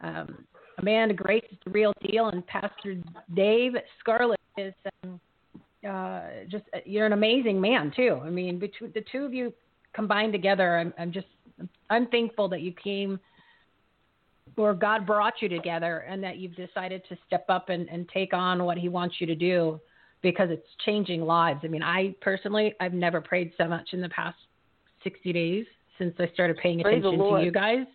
[0.00, 0.44] Um,
[0.80, 2.96] Amanda Grace is the real deal, and Pastor
[3.34, 4.72] Dave Scarlett is
[5.02, 5.20] um,
[5.86, 8.20] uh, just you're an amazing man too.
[8.22, 9.52] I mean, between the two of you
[9.92, 11.26] combined together, I'm, I'm just
[11.90, 13.20] I'm thankful that you came
[14.56, 18.32] or God brought you together and that you've decided to step up and, and take
[18.32, 19.80] on what He wants you to do
[20.20, 21.60] because it's changing lives.
[21.62, 24.36] I mean, I personally I've never prayed so much in the past
[25.04, 25.66] 60 days
[25.96, 27.86] since I started paying Praise attention to you guys.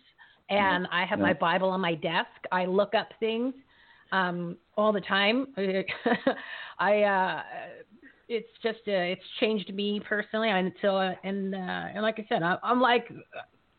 [0.50, 2.28] And I have my Bible on my desk.
[2.52, 3.54] I look up things
[4.14, 5.48] um, all the time.
[6.78, 7.42] I uh,
[8.28, 10.50] it's just uh, it's changed me personally.
[10.50, 13.10] And so uh, and uh, and like I said, I, I'm like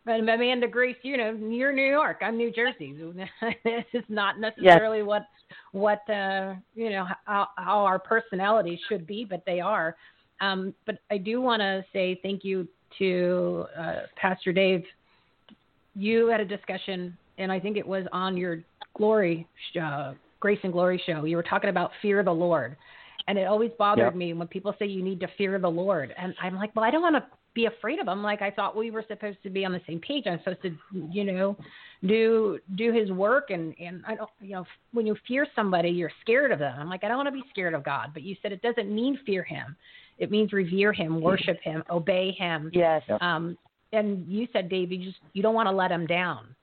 [0.08, 0.98] Amanda Grace.
[1.04, 2.18] You know, you're New York.
[2.22, 2.96] I'm New Jersey.
[3.64, 5.24] this is not necessarily what
[5.72, 9.96] what uh, you know how, how our personalities should be, but they are.
[10.42, 12.68] Um, but I do want to say thank you
[13.00, 14.84] to uh, Pastor Dave.
[15.96, 18.60] You had a discussion, and I think it was on your
[18.98, 19.46] Glory
[19.82, 21.26] uh, Grace and Glory show.
[21.26, 22.76] You were talking about fear of the Lord,
[23.28, 24.16] and it always bothered Yep.
[24.16, 26.92] me when people say you need to fear the Lord, and I'm like, well, I
[26.92, 28.22] don't want to be afraid of him.
[28.22, 30.26] Like I thought we were supposed to be on the same page.
[30.28, 30.76] I'm supposed to,
[31.10, 31.58] you know,
[32.06, 36.12] do do his work, and and I don't, you know, when you fear somebody, you're
[36.22, 36.76] scared of them.
[36.78, 38.94] I'm like, I don't want to be scared of God, but you said it doesn't
[38.94, 39.76] mean fear him.
[40.18, 42.70] It means revere him, worship him, obey him.
[42.74, 43.02] Yes.
[43.22, 43.58] Um,
[43.92, 46.56] and you said, Dave, you just you don't want to let him down.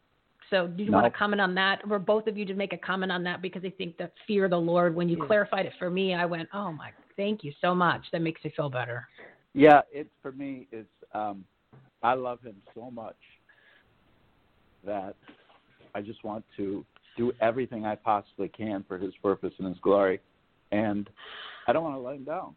[0.53, 0.99] So, do you No.
[0.99, 3.41] want to comment on that, or both of you to make a comment on that?
[3.41, 4.95] Because I think that fear of the Lord.
[4.95, 8.11] When you clarified it for me, I went, "Oh my, thank you so much.
[8.13, 9.09] That makes me feel better."
[9.55, 10.69] Yeah, it's for me.
[10.71, 11.47] It's um,
[12.03, 13.17] I love him so much
[14.85, 15.17] that
[15.95, 16.85] I just want to
[17.17, 20.21] do everything I possibly can for his purpose and his glory,
[20.71, 21.09] and
[21.67, 22.55] I don't want to let him down.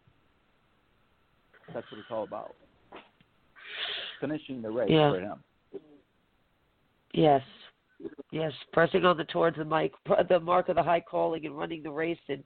[1.74, 2.56] That's what it's all about.
[4.20, 5.12] Finishing the race Yeah.
[5.12, 5.44] for him.
[7.14, 7.42] Yes.
[8.32, 9.94] Yes, pressing on the towards the mic,
[10.30, 12.20] the mark of the high calling, and running the race.
[12.28, 12.44] And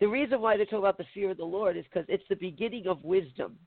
[0.00, 2.36] the reason why they talk about the fear of the Lord is because it's the
[2.36, 3.58] beginning of wisdom.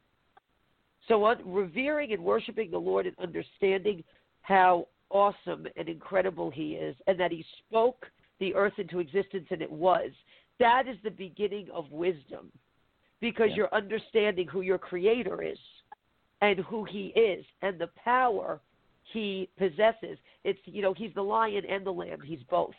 [1.07, 4.03] So, on, revering and worshiping the Lord and understanding
[4.41, 8.05] how awesome and incredible He is, and that He spoke
[8.39, 10.11] the earth into existence and it was,
[10.59, 12.51] that is the beginning of wisdom,
[13.21, 13.55] because Yeah.
[13.55, 15.59] you're understanding who your Creator is,
[16.41, 18.61] and who He is, and the power
[19.11, 20.17] he possesses.
[20.43, 22.19] It's you know he's the lion and the lamb.
[22.23, 22.75] He's both,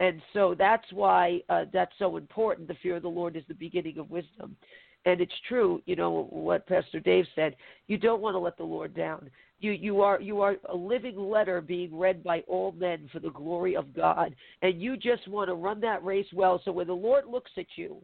[0.00, 2.68] and so that's why uh, that's so important.
[2.68, 4.56] The fear of the Lord is the beginning of wisdom,
[5.04, 5.82] and it's true.
[5.86, 7.56] You know what Pastor Dave said.
[7.86, 9.30] You don't want to let the Lord down.
[9.60, 13.30] You you are you are a living letter being read by all men for the
[13.30, 16.60] glory of God, and you just want to run that race well.
[16.64, 17.96] So when the Lord looks at you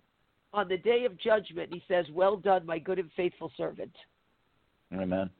[0.52, 3.94] on the day of judgment, He says, "Well done, my good and faithful servant."
[4.92, 5.30] Amen.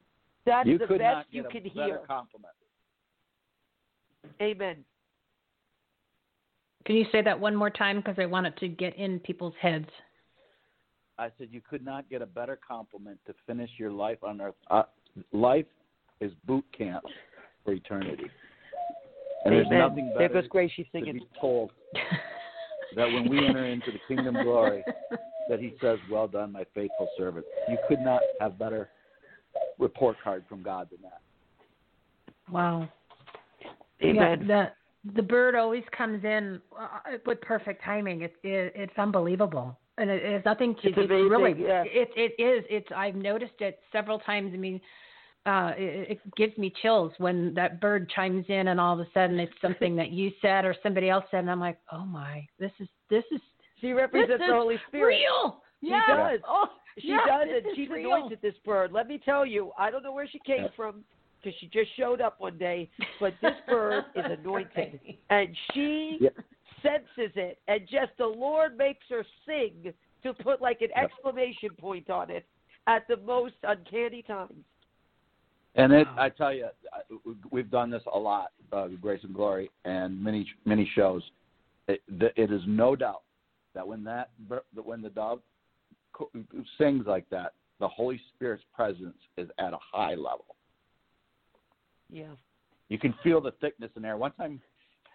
[0.47, 2.01] That's you the could best not you get a can hear.
[2.07, 2.55] compliment.
[4.41, 4.85] Amen.
[6.87, 9.55] Can you say that one more time because I want it to get in people's
[9.61, 9.89] heads?
[11.19, 14.55] I said you could not get a better compliment to finish your life on earth.
[14.71, 14.85] Uh,
[15.33, 15.67] life
[16.21, 17.05] is boot camp
[17.65, 18.25] for eternity,
[19.45, 19.79] and there's Amen.
[19.81, 21.13] nothing There better goes Gracie to singing.
[21.15, 21.73] be told
[22.97, 24.83] that when we enter into the kingdom glory,
[25.51, 28.89] that He says, "Well done, my faithful servant." You could not have better
[29.81, 31.21] report card from God than that.
[32.51, 32.89] Wow.
[34.03, 34.47] Amen.
[34.47, 34.71] Yeah,
[35.05, 38.23] the the bird always comes in uh, with perfect timing.
[38.23, 40.89] It's it, it's unbelievable, and it, it has nothing to.
[40.89, 41.55] It's amazing, really.
[41.59, 41.85] yeah.
[41.87, 42.65] It it is.
[42.69, 42.89] It's.
[42.95, 44.53] I've noticed it several times.
[44.55, 44.81] I mean,
[45.47, 49.11] uh, it, it gives me chills when that bird chimes in, and all of a
[49.15, 52.47] sudden it's something that you said or somebody else said, and I'm like, oh my,
[52.59, 53.41] this is this is
[53.81, 55.17] She this represents is the Holy Spirit.
[55.17, 55.63] real.
[55.83, 56.31] She yeah.
[56.31, 56.41] does.
[56.47, 56.67] Oh,
[56.99, 57.67] She yeah, does this it.
[57.71, 58.13] is She's real.
[58.15, 58.93] anointed this bird.
[58.93, 60.69] Let me tell you, I don't know where she came Yeah.
[60.77, 61.05] from
[61.43, 66.35] because she just showed up one day, but this bird is anointed, and she Yep.
[66.83, 71.11] senses it, and just the Lord makes her sing to put like an Yep.
[71.11, 72.47] exclamation point on it
[72.87, 74.65] at the most uncanny times.
[75.77, 76.69] And it, I tell you,
[77.53, 81.23] we've done this a lot, uh, Grace and Glory, and many many shows.
[81.87, 82.03] It,
[82.37, 83.23] it is no doubt
[83.75, 84.31] that when that
[84.75, 85.45] when the dove co-
[86.79, 90.57] sings like that, the Holy Spirit's presence is at a high level.
[92.11, 92.35] Yeah.
[92.89, 94.17] You can feel the thickness in there.
[94.17, 94.61] One time,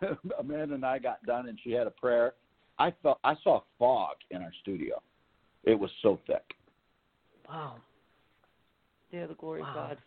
[0.39, 2.33] Amanda and I got done, and she had a prayer.
[2.79, 5.01] I felt I saw fog in our studio.
[5.63, 6.43] It was so thick.
[7.47, 7.75] Wow.
[9.11, 9.69] Yeah, the glory Wow.
[9.69, 9.97] of God.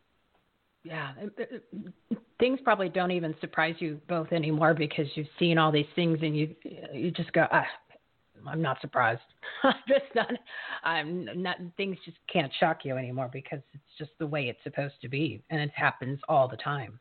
[0.85, 1.95] Yeah, it- it-
[2.39, 6.37] things probably don't even surprise you both anymore because you've seen all these things and
[6.37, 6.55] you
[6.93, 7.67] you just go, ah,
[8.47, 9.21] I'm not surprised.
[9.63, 10.31] I'm just not.
[10.85, 11.57] I'm not.
[11.77, 15.43] Things just can't shock you anymore because it's just the way it's supposed to be,
[15.51, 16.99] and it happens all the time.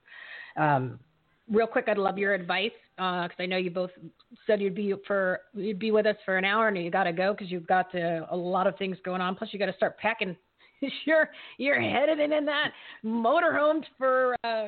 [0.57, 0.99] Um,
[1.51, 3.91] real quick, I'd love your advice because I know you both
[4.45, 7.13] said you'd be for you'd be with us for an hour, and you got to
[7.13, 9.35] go because you've got to, a lot of things going on.
[9.35, 10.35] Plus, you got to start packing.
[11.05, 12.71] you're you're headed in, in that
[13.05, 14.67] motorhome for uh,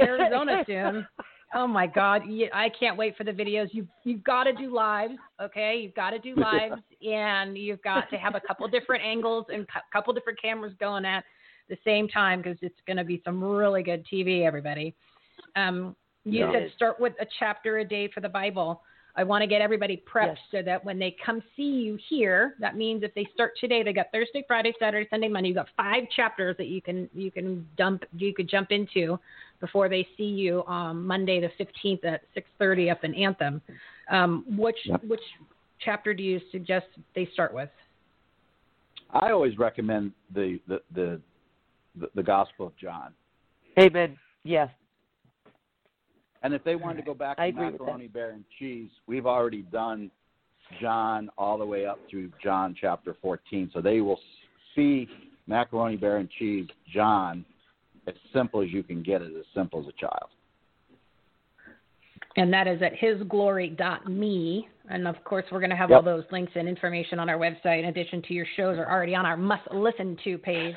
[0.00, 1.06] Arizona soon.
[1.54, 2.22] Oh my God!
[2.52, 3.68] I can't wait for the videos.
[3.72, 5.78] You you've got to do lives, okay?
[5.82, 9.62] You've got to do lives, and you've got to have a couple different angles and
[9.62, 11.24] a couple different cameras going at
[11.68, 14.94] the same time because it's going to be some really good TV, everybody.
[15.56, 16.52] Um, you Yeah.
[16.52, 18.82] said start with a chapter a day for the Bible.
[19.16, 20.38] I want to get everybody prepped Yes.
[20.52, 23.92] so that when they come see you here, that means if they start today, they
[23.92, 25.48] got Thursday, Friday, Saturday, Sunday, Monday.
[25.48, 29.18] You got five chapters that you can you can dump you could jump into
[29.60, 33.60] before they see you on Monday the fifteenth at six thirty up in Anthem.
[34.10, 35.04] Um, which Yep.
[35.04, 35.20] which
[35.84, 37.70] chapter do you suggest they start with?
[39.10, 41.20] I always recommend the the the,
[41.98, 43.12] the, the Gospel of John.
[43.78, 44.16] Amen.
[44.44, 44.70] Yes.
[46.42, 47.80] And if they wanted to go back I to agree with that.
[47.80, 50.10] macaroni, bear, and cheese, we've already done
[50.80, 53.70] John all the way up through John chapter 14.
[53.74, 54.20] So they will
[54.76, 55.08] see
[55.48, 57.44] macaroni, bear, and cheese, John,
[58.08, 60.30] as simple as you can get it, as simple as a child.
[62.36, 64.68] and that is at hisglory.me.
[64.90, 65.96] And of course, we're going to have Yep.
[65.98, 67.80] all those links and information on our website.
[67.80, 70.76] In addition to your shows, are already on our must listen to page.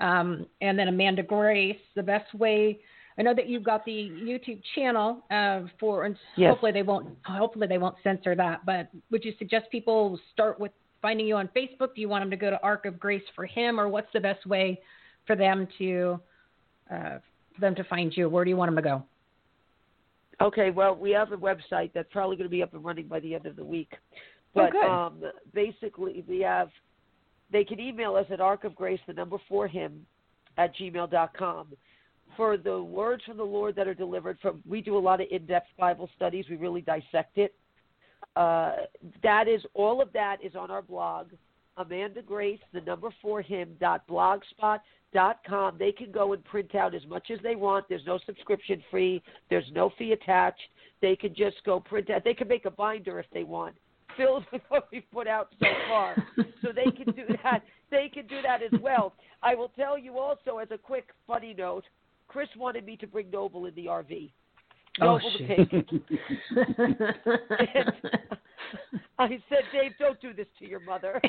[0.00, 2.80] Um, and then Amanda Grace, the best way.
[3.18, 6.50] I know that you've got the YouTube channel uh, for, and Yes.
[6.50, 7.08] hopefully they won't.
[7.26, 8.64] Hopefully they won't censor that.
[8.64, 10.72] But would you suggest people start with
[11.02, 11.94] finding you on Facebook?
[11.94, 14.20] Do you want them to go to Ark of Grace for him, or what's the
[14.20, 14.80] best way
[15.26, 16.18] for them to
[16.90, 17.18] uh,
[17.54, 18.28] for them to find you?
[18.28, 19.04] Where do you want them to go?
[20.40, 23.20] Okay, well, we have a website that's probably going to be up and running by
[23.20, 23.92] the end of the week.
[24.54, 24.84] But good.
[24.84, 25.22] um,
[25.52, 26.70] basically, we have,
[27.52, 30.04] they can email us at Ark of Grace, the number for him,
[30.56, 31.68] at gmail.com.
[32.36, 35.28] For the words from the Lord that are delivered from, we do a lot of
[35.30, 36.46] in-depth Bible studies.
[36.50, 37.54] We really dissect it.
[38.34, 38.72] Uh,
[39.22, 41.28] that is, all of that is on our blog,
[41.76, 44.80] Amanda Grace, the number for him, dot blogspot
[45.12, 45.76] dot com.
[45.78, 47.86] They can go and print out as much as they want.
[47.88, 49.22] There's no subscription fee.
[49.50, 50.60] There's no fee attached.
[51.00, 52.24] They can just go print out.
[52.24, 53.74] They can make a binder if they want,
[54.16, 56.16] filled with what we've put out so far.
[56.62, 57.62] so they can do that.
[57.90, 59.14] They can do that as well.
[59.42, 61.84] I will tell you also, as a quick funny note,
[62.28, 64.30] Chris wanted me to bring Noble in the RV.
[65.00, 65.64] Oh, the
[69.18, 71.20] I said, Dave, don't do this to your mother.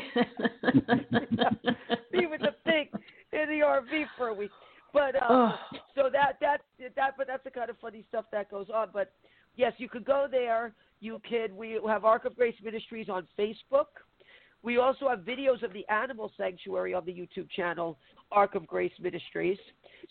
[2.12, 2.90] Be with the pig
[3.34, 4.52] in the RV for a week.
[4.94, 5.56] But uh, Oh.
[5.96, 6.62] so that that
[6.96, 8.90] that but that's the kind of funny stuff that goes on.
[8.94, 9.12] But
[9.56, 10.74] yes, you could go there.
[11.02, 11.56] You can.
[11.56, 13.88] We have Ark of Grace Ministries on Facebook.
[14.66, 18.00] We also have videos of the animal sanctuary on the YouTube channel,
[18.32, 19.60] Ark of Grace Ministries.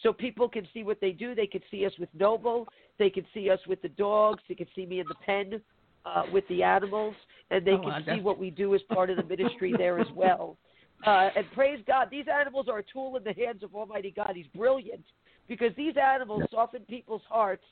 [0.01, 1.35] So people can see what they do.
[1.35, 2.69] They can see us with Noble.
[2.97, 4.41] They can see us with the dogs.
[4.49, 5.61] They can see me in the pen
[6.07, 7.17] uh, with the animals,
[7.51, 10.11] and they Oh, can see what we do as part of the ministry there as
[10.15, 10.57] well.
[11.05, 14.31] Uh, and praise God, these animals are a tool in the hands of Almighty God.
[14.35, 15.05] He's brilliant
[15.49, 17.65] because these animals soften people's hearts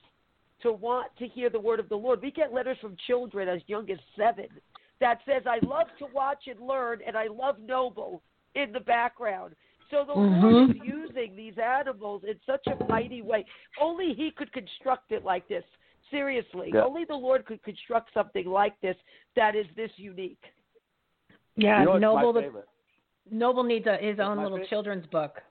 [0.60, 2.20] to want to hear the word of the Lord.
[2.20, 4.48] We get letters from children as young as seven
[5.02, 8.22] that says, "I love to watch and learn, and I love Noble
[8.54, 9.54] in the background."
[9.90, 13.44] So the Lord is using these animals in such a mighty way.
[13.78, 15.64] Only He could construct it like this.
[16.10, 16.84] Seriously, Yeah.
[16.84, 18.96] only the Lord could construct something like this
[19.34, 20.44] that is this unique.
[21.56, 22.64] yeah, you know Noble the?
[23.30, 24.68] Noble needs a, his own little favorite?
[24.68, 25.42] children's book.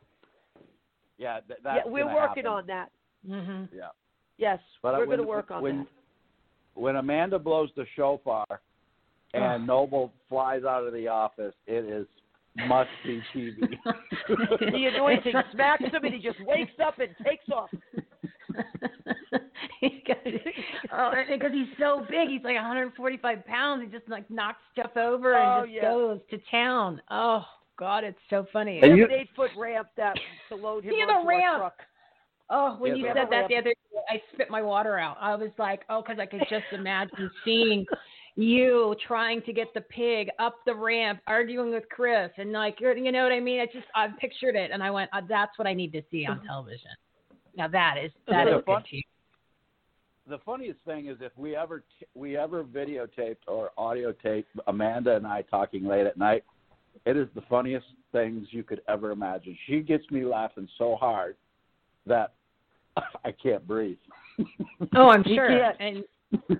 [1.17, 2.47] Yeah, th- yeah, we're working happen.
[2.47, 2.91] on that.
[3.25, 3.89] hmm Yeah.
[4.37, 5.87] Yes, But we're going to work on when, that.
[6.73, 8.45] When Amanda blows the shofar
[9.33, 9.61] and Ugh.
[9.67, 12.07] Noble flies out of the office, it is
[12.67, 13.77] must see TV.
[14.27, 17.69] The anointing smacks him, and he just wakes up and takes off.
[20.93, 23.83] oh, because he's so big, he's like 145 pounds.
[23.83, 25.89] He just like knocks stuff over Oh, and just yeah.
[25.91, 27.01] goes to town.
[27.09, 27.43] Oh
[27.77, 28.79] God, it's so funny.
[28.81, 30.17] And We you- have an eight foot ramp that
[30.49, 31.57] to load him He has onto a our ramp.
[31.59, 31.79] truck.
[32.49, 33.75] Oh, when Yeah, you said that the other day,
[34.09, 35.15] I spit my water out.
[35.21, 37.85] I was like, oh, because I could just imagine seeing
[38.35, 42.95] you trying to get the pig up the ramp, arguing with Chris, and like, you're,
[43.11, 43.59] know what I mean?
[43.59, 46.25] I just, I pictured it, and I went, uh, that's what I need to see
[46.25, 46.91] on television.
[47.57, 49.03] Now that is that Yeah, is the fun- good
[50.27, 55.15] the funniest thing is if we ever t- we ever videotaped or audio taped Amanda
[55.15, 56.43] and I talking late at night,
[57.05, 59.57] it is the funniest things you could ever imagine.
[59.67, 61.35] She gets me laughing so hard
[62.05, 62.33] that
[63.25, 63.97] I can't breathe.
[64.95, 65.47] Oh, I'm sure.
[65.49, 65.75] can't.
[65.79, 66.03] And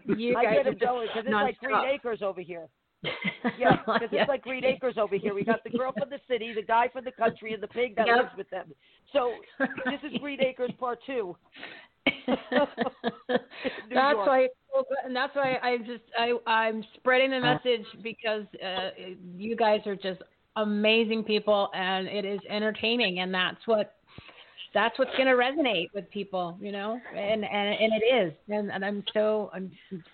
[0.05, 1.86] you I guys get it because it's like Green.
[1.93, 2.67] Acres over here.
[3.57, 4.22] Yeah, because Yeah.
[4.22, 5.34] it's like Green Acres over here.
[5.34, 7.95] We got the girl from the city, the guy from the country, and the pig
[7.95, 8.17] that Yep.
[8.17, 8.74] lives with them.
[9.13, 11.36] So this is Green Acres Part Two.
[12.05, 12.72] that's
[13.91, 14.28] York.
[14.28, 18.43] why it's so good, and that's why I just I I'm spreading the message because
[18.63, 18.89] uh,
[19.38, 20.22] you guys are just
[20.55, 23.95] amazing people, and it is entertaining, and that's what
[24.74, 27.45] that's what's going to resonate with people, you know, and and
[27.80, 29.72] and it is, and and I'm so I'm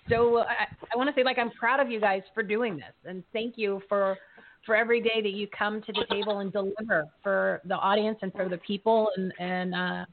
[0.10, 2.94] so I, I want to say like I'm proud of you guys for doing this,
[3.06, 4.18] and thank you for
[4.66, 8.34] for every day that you come to the table and deliver for the audience and
[8.34, 10.06] for the people, and and uh,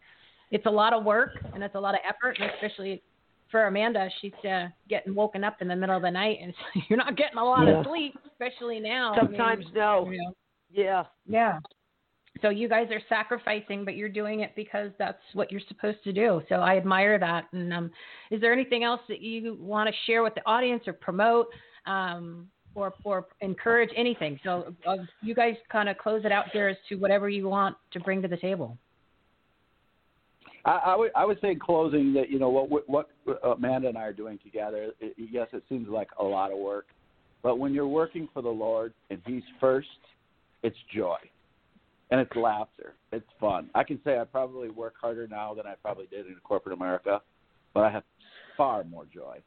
[0.50, 3.02] it's a lot of work and it's a lot of effort, and especially
[3.50, 6.52] for Amanda, she's uh, getting woken up in the middle of the night, and
[6.88, 7.80] you're not getting a lot Yeah.
[7.80, 9.14] of sleep, especially now.
[9.14, 10.10] I mean, Sometimes no.
[10.10, 10.34] you know.
[10.72, 11.04] Yeah.
[11.26, 11.58] Yeah.
[12.42, 16.12] So you guys are sacrificing, but you're doing it because that's what you're supposed to
[16.12, 16.42] do.
[16.48, 17.46] So I admire that.
[17.52, 17.90] And um,
[18.30, 21.46] is there anything else that you want to share with the audience or promote
[21.86, 24.38] um, or or encourage anything?
[24.42, 27.76] So uh, you guys kind of close it out here as to whatever you want
[27.92, 28.76] to bring to the table.
[30.64, 33.10] I, I would I would say in closing that you know what what
[33.44, 34.90] Amanda and I are doing together.
[35.00, 36.86] It, yes, it seems like a lot of work,
[37.42, 39.88] but when you're working for the Lord and He's first,
[40.62, 41.18] it's joy,
[42.14, 42.94] and it's laughter.
[43.10, 43.70] It's fun.
[43.74, 47.20] I can say I probably work harder now than I probably did in corporate America,
[47.74, 48.04] but I have
[48.56, 49.38] far more joy.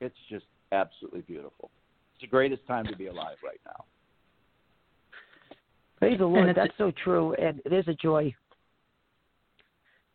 [0.00, 1.70] It's just absolutely beautiful.
[2.14, 3.84] It's the greatest time to be alive right now.
[6.00, 6.52] Praise the Lord.
[6.56, 8.34] That's so true, and it is a joy.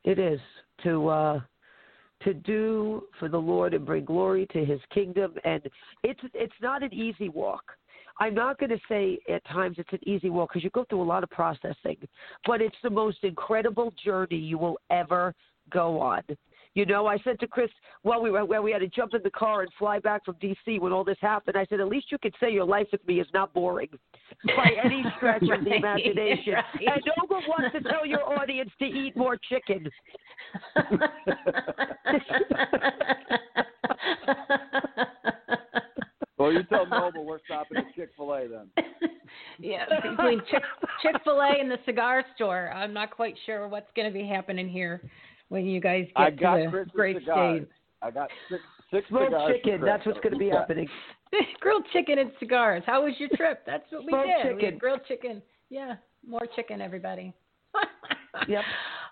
[0.03, 0.41] It is
[0.83, 1.39] to uh,
[2.23, 5.61] to do for the Lord and bring glory to His kingdom, and
[6.03, 7.63] it's it's not an easy walk.
[8.19, 11.01] I'm not going to say at times it's an easy walk because you go through
[11.01, 11.97] a lot of processing,
[12.45, 15.33] but it's the most incredible journey you will ever
[15.69, 16.21] go on.
[16.75, 17.69] You know, I said to Chris,
[18.03, 20.35] well, we were where we had to jump in the car and fly back from
[20.41, 20.79] D.C.
[20.79, 21.55] when all this happened.
[21.55, 23.87] I said, at least you could say your life with me is not boring
[24.45, 26.53] by any stretch of the imagination.
[26.53, 26.65] right.
[26.79, 29.89] And Noble wants to tell your audience to eat more chicken.
[36.45, 38.69] Well, you tell Noble we're stopping at Chick Fil A then.
[39.59, 40.61] yeah, between Chick
[41.01, 44.27] Chick Fil A and the cigar store, I'm not quite sure what's going to be
[44.27, 45.01] happening here
[45.49, 47.61] when you guys get I to got the Chris's great cigars.
[47.61, 47.69] state.
[48.03, 49.47] I got six six Smoked cigars.
[49.47, 49.81] for chicken.
[49.83, 50.59] That's what's going to be Yeah.
[50.59, 50.87] happening.
[51.61, 52.83] grilled chicken and cigars.
[52.85, 53.63] How was your trip?
[53.65, 54.55] That's what we Smoked did.
[54.73, 55.41] We grilled chicken.
[55.71, 55.95] Yeah,
[56.27, 57.33] more chicken, everybody.
[58.49, 58.63] Yep.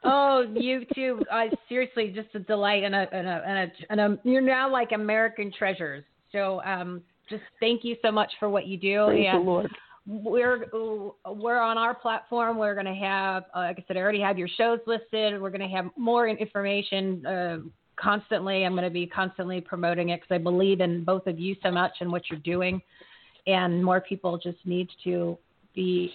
[0.04, 1.24] Oh, you too.
[1.32, 4.70] I seriously, just a delight and a and a and a, and a you're now
[4.70, 6.04] like American treasures.
[6.34, 9.06] So um, just thank you so much for what you do.
[9.08, 9.72] Praise and the Lord.
[10.06, 10.66] we're
[11.26, 12.58] we're on our platform.
[12.58, 15.42] We're going to have, uh, like I said, I already have your shows listed.
[15.42, 17.58] We're going to have more information uh,
[17.96, 18.66] constantly.
[18.66, 21.72] I'm going to be constantly promoting it because I believe in both of you so
[21.72, 22.82] much and what you're doing,
[23.48, 25.38] and more people just need to
[25.74, 26.12] be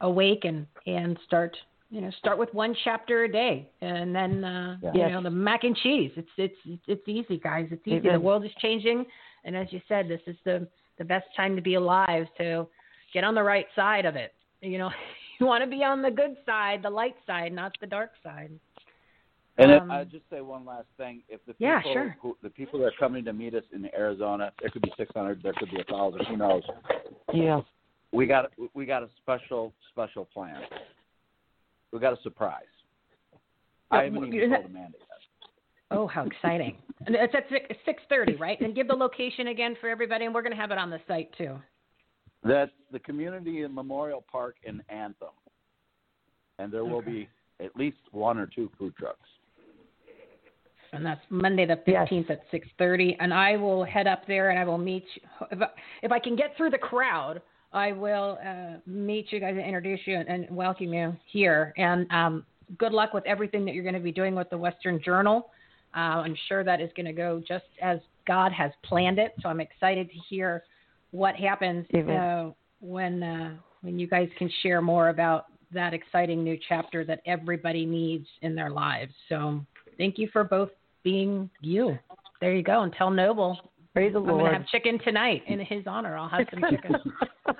[0.00, 1.56] awake and and start.
[1.90, 5.10] You know, start with one chapter a day, and then uh, you Yes.
[5.10, 6.12] know the mac and cheese.
[6.16, 7.66] It's it's it's easy, guys.
[7.70, 8.10] It's easy.
[8.10, 9.06] The world is changing,
[9.48, 10.68] and as you said, this is the
[10.98, 12.26] the best time to be alive.
[12.36, 12.68] So
[13.14, 14.34] get on the right side of it.
[14.60, 14.90] You know,
[15.40, 18.50] you want to be on the good side, the light side, not the dark side.
[19.56, 22.16] And Um, I just say one last thing: if the people, Yeah, sure.
[22.20, 25.42] who, the people that are coming to meet us in Arizona, there could be 600,
[25.42, 26.26] there could be a thousand.
[26.26, 26.62] Who knows?
[27.32, 27.62] Yeah.
[28.12, 30.60] We got we got a special special plan.
[31.90, 32.62] We got a surprise.
[33.90, 35.17] I haven't even told Amanda yet.
[35.90, 36.76] Oh, how exciting!
[37.06, 37.46] and it's at
[37.84, 38.60] six thirty, right?
[38.60, 41.00] And give the location again for everybody, and we're going to have it on the
[41.08, 41.56] site too.
[42.44, 45.28] That's the community and Memorial Park in Anthem,
[46.58, 47.10] and there will Okay.
[47.10, 49.28] be at least one or two food trucks.
[50.92, 52.02] and that's Monday the Yes.
[52.08, 53.16] fifteenth at six thirty.
[53.20, 55.04] And I will head up there, and I will meet.
[55.50, 55.68] If I,
[56.02, 57.40] if I can get through the crowd,
[57.72, 61.72] I will uh, meet you guys and introduce you and, and welcome you here.
[61.76, 62.46] And um,
[62.78, 65.50] good luck with everything that you're going to be doing with the Western Journal.
[65.94, 69.34] Uh, I'm sure that is going to go just as God has planned it.
[69.42, 70.62] So I'm excited to hear
[71.10, 72.50] what happens uh,
[72.80, 77.86] when uh, when you guys can share more about that exciting new chapter that everybody
[77.86, 79.12] needs in their lives.
[79.28, 79.60] So
[79.96, 80.70] thank you for both
[81.02, 81.98] being you.
[82.40, 82.82] There you go.
[82.82, 83.58] And tell Noble.
[83.94, 84.40] Praise the I'm Lord.
[84.40, 86.16] going to have chicken tonight in his honor.
[86.16, 86.94] I'll have some chicken.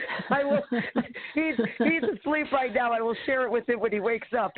[0.30, 0.62] I will.
[1.34, 2.92] He's he's asleep right now.
[2.92, 4.52] I will share it with him when he wakes up.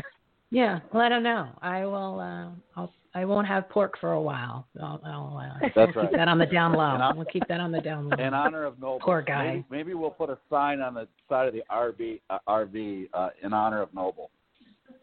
[0.53, 1.49] Yeah, let him know.
[1.63, 2.21] I will.
[2.21, 2.49] Uh,
[2.81, 2.93] I'll.
[3.15, 4.67] I won't have pork for a while.
[4.83, 6.11] I'll, I'll uh, That's we'll right.
[6.11, 6.95] keep that on the down low.
[6.95, 8.17] And I- We'll keep that on the down low.
[8.17, 9.01] In honor of Noble.
[9.05, 9.47] Poor guy.
[9.57, 13.29] Maybe, maybe we'll put a sign on the side of the RV uh, RV uh,
[13.43, 14.31] in honor of Noble.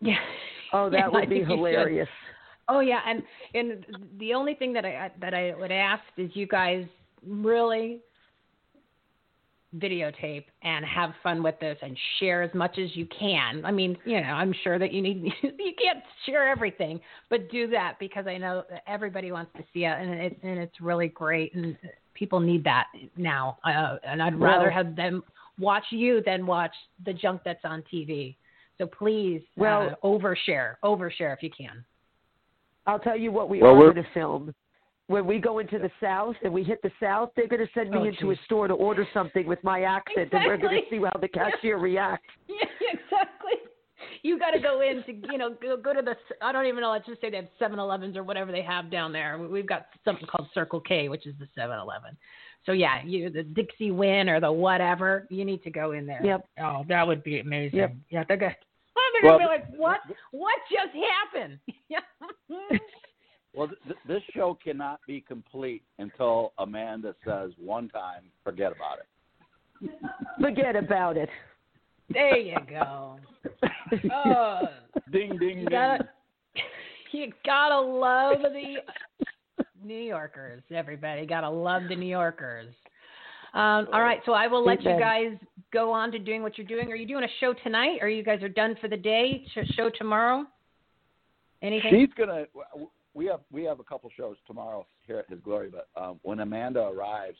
[0.01, 0.15] yeah.
[0.73, 1.57] Oh, that Yeah, would be think you should.
[1.57, 2.07] hilarious.
[2.67, 3.23] Oh yeah, and
[3.55, 3.85] and
[4.19, 6.85] the only thing that I that I would ask is you guys
[7.27, 7.99] really
[9.77, 13.63] videotape and have fun with this and share as much as you can.
[13.63, 17.67] I mean, you know, I'm sure that you need you can't share everything, but do
[17.67, 21.07] that because I know that everybody wants to see it and it and it's really
[21.09, 21.77] great and
[22.15, 23.57] people need that now.
[23.63, 25.23] Uh, and I'd rather Well- have them
[25.59, 26.73] watch you than watch
[27.05, 28.35] the junk that's on TV.
[28.77, 31.83] So please, Well- uh, overshare, overshare if you can.
[32.87, 34.55] I'll tell you what we Well, we're- going to film.
[35.09, 37.89] When we go into the South and we hit the South, they're going to send
[37.89, 40.89] me Oh, into a store to order something with my accent, and we're going to
[40.91, 42.27] see how the cashier reacts.
[42.47, 43.53] Yeah, exactly.
[44.21, 46.81] You got to go in to you know go, go to the I don't even
[46.81, 49.39] know let's just say they have 7-Elevens or whatever they have down there.
[49.39, 52.15] We've got something called Circle K, which is the 7-Eleven.
[52.67, 56.21] So yeah, you the Dixie Win or the whatever, you need to go in there.
[56.23, 56.47] Yep.
[56.61, 57.79] Oh, that would be amazing.
[57.79, 57.95] Yep.
[58.11, 58.55] Yeah, they're gonna
[59.13, 60.01] they're gonna Well, be like, what?
[60.31, 60.93] What just
[61.33, 61.59] happened?
[63.59, 63.65] Yeah.
[63.65, 69.05] Well, th- this show cannot be complete until Amanda says one time, "Forget about it."
[70.41, 71.29] Forget about it.
[72.09, 73.19] there you go.
[74.13, 74.61] Oh,
[75.11, 75.65] Ding, ding, you ding.
[75.65, 76.07] gotta
[77.11, 78.75] you gotta love the
[79.83, 81.25] New Yorkers, everybody.
[81.25, 82.73] Gotta love the New Yorkers.
[83.55, 85.33] Um, all right, so I will let you guys
[85.73, 86.91] go on to doing what you're doing.
[86.91, 87.97] Are you doing a show tonight?
[88.01, 89.43] Or you guys are done for the day?
[89.53, 90.45] Sh- show tomorrow?
[91.63, 91.89] Anything?
[91.91, 92.45] She's gonna.
[93.19, 96.39] We have we have a couple shows tomorrow here at His Glory, but um, when
[96.39, 97.35] Amanda arrives,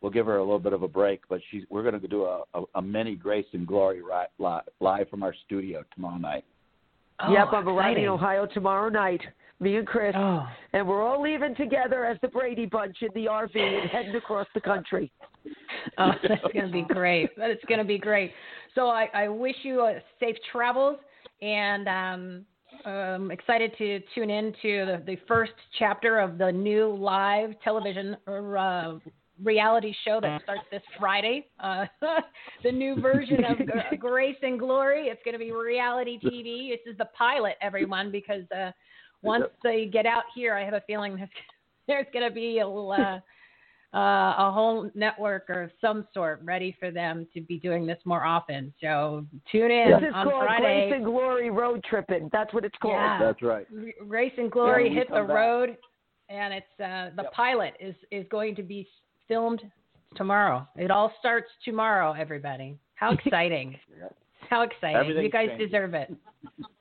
[0.00, 1.20] we'll give her a little bit of a break.
[1.28, 5.08] But she's we're gonna do a, a, a mini Grace and Glory ri- li- live
[5.08, 6.44] from our studio tomorrow night.
[7.20, 9.20] Oh, yep, I'm arriving in Ohio tomorrow night.
[9.60, 13.26] Me and Chris, Oh, and we're all leaving together as the Brady Bunch in the
[13.26, 15.12] RV and heading across the country.
[15.96, 17.30] oh, that's going to be great.
[17.36, 18.32] That is going to be great.
[18.74, 20.98] So I, I wish you a safe travels
[21.40, 22.44] and um,
[22.84, 28.16] I'm excited to tune in to the, the first chapter of the new live television
[28.26, 28.94] uh,
[29.42, 31.46] reality show that starts this Friday.
[31.60, 31.86] Uh,
[32.62, 33.58] the new version of
[33.98, 35.06] Grace and Glory.
[35.06, 36.70] It's going to be reality TV.
[36.70, 38.70] This is the pilot, everyone, because uh,
[39.22, 41.28] once they get out here, I have a feeling there's,
[41.88, 43.20] there's going to be a little.
[43.94, 48.24] Uh, a whole network or some sort ready for them to be doing this more
[48.24, 48.74] often.
[48.80, 50.88] So tune in This is on called Friday.
[50.88, 52.28] Grace and Glory Road Tripping.
[52.32, 52.94] That's what it's called.
[52.94, 53.20] Yeah.
[53.20, 53.66] That's right.
[54.08, 55.28] Grace and Glory Yeah, hit the back.
[55.28, 55.76] road,
[56.28, 57.32] and it's uh, the Yep.
[57.34, 58.88] pilot is is going to be
[59.28, 59.62] filmed
[60.16, 60.66] tomorrow.
[60.76, 62.12] It all starts tomorrow.
[62.18, 63.78] Everybody, how exciting!
[64.00, 64.16] Yep.
[64.50, 65.16] How exciting!
[65.22, 65.66] You guys changing.
[65.68, 66.12] deserve it.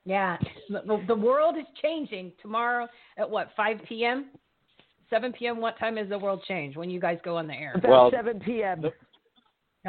[0.06, 0.38] Yeah,
[0.68, 2.88] the, the world is changing tomorrow
[3.18, 4.31] at what 5 p.m.
[5.14, 5.60] 7 p.m.
[5.61, 7.73] What time is the world change when you guys go on the air?
[7.76, 8.81] About Well, 7 p.m.
[8.81, 8.94] the-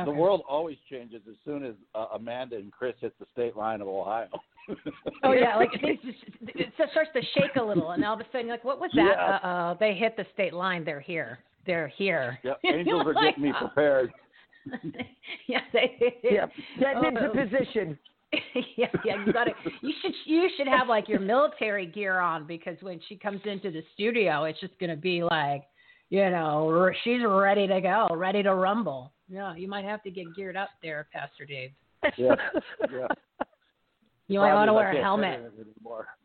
[0.05, 3.81] The world always changes as soon as uh, Amanda and Chris hit the state line
[3.81, 4.29] of Ohio.
[5.23, 8.25] Oh yeah, like things just, it starts to shake a little, and all of a
[8.33, 9.37] sudden like, "What was that?" Yeah.
[9.37, 10.85] Uh oh, they hit the state line.
[10.85, 11.39] They're here.
[11.67, 12.39] They're here.
[12.43, 14.11] Yep, You're angels are getting me prepared.
[15.47, 16.17] yeah, they.
[16.25, 16.51] Yep.
[16.81, 17.33] Getting into Oh.
[17.33, 17.99] position.
[18.77, 19.53] yeah, yeah, you got to.
[19.83, 23.71] You should, you should have like your military gear on because when she comes into
[23.71, 25.65] the studio, it's just gonna be like,
[26.11, 29.13] you know, she's ready to go, ready to rumble.
[29.29, 31.71] Yeah, you might have to get geared up there, Pastor Dave.
[32.19, 32.35] Yeah,
[32.93, 33.07] yeah.
[34.27, 35.53] You might want to wear a helmet.
[35.59, 35.67] it.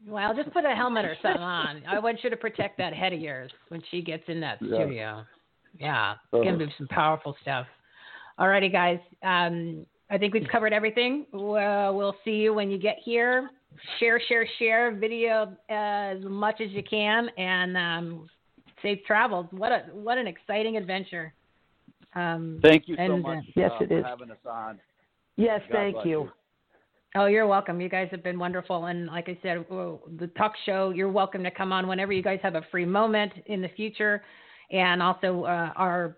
[0.07, 1.83] Well, just put a helmet or something on.
[1.85, 4.75] I want you to protect that head of yours when she gets in that Yeah.
[4.75, 5.25] studio.
[5.77, 7.67] Yeah, it's gonna be some powerful stuff.
[8.39, 8.99] Alrighty, guys.
[9.21, 11.25] Um, I think we've covered everything.
[11.31, 13.49] Well, we'll see you when you get here.
[13.99, 18.29] Share, share, share video as much as you can, and um,
[18.81, 19.45] safe travels.
[19.51, 21.33] What a what an exciting adventure.
[22.15, 24.05] Um, Thank you so And, uh, much Yes, uh, it for is.
[24.05, 24.79] having us on.
[25.35, 26.29] Yes, God thank bless you.
[27.15, 27.79] Oh, you're welcome.
[27.79, 28.85] You guys have been wonderful.
[28.85, 32.39] And like I said, the talk show, you're welcome to come on whenever you guys
[32.43, 34.23] have a free moment in the future.
[34.71, 36.17] And also, uh, our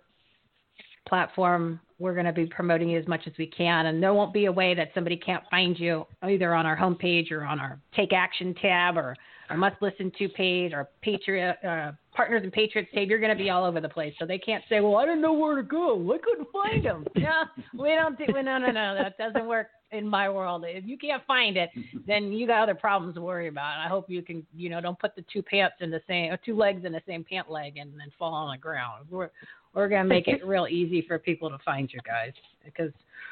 [1.07, 4.33] platform, we're going to be promoting you as much as we can, and there won't
[4.33, 7.79] be a way that somebody can't find you either on our homepage or on our
[7.95, 9.15] Take Action tab or
[9.49, 13.07] our Must Listen To page or Patriot uh, Partners and Patriots tab.
[13.07, 15.21] You're going to be all over the place, so they can't say, "Well, I don't
[15.21, 16.11] know where to go.
[16.11, 17.43] I couldn't find them." no,
[17.77, 18.25] we don't do.
[18.33, 20.63] No, no, no, that doesn't work in my world.
[20.65, 21.69] If you can't find it,
[22.07, 23.77] then you got other problems to worry about.
[23.77, 26.37] I hope you can, you know, don't put the two pants in the same, or
[26.37, 29.07] two legs in the same pant leg, and then fall on the ground.
[29.09, 29.29] We're
[29.73, 32.33] we're gonna make it real easy for people to find you guys
[32.65, 32.91] because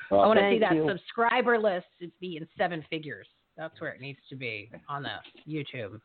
[0.09, 0.87] Well, I want to see that you.
[0.87, 3.27] subscriber list to be in seven figures.
[3.57, 5.17] That's where it needs to be on the
[5.47, 5.99] YouTube.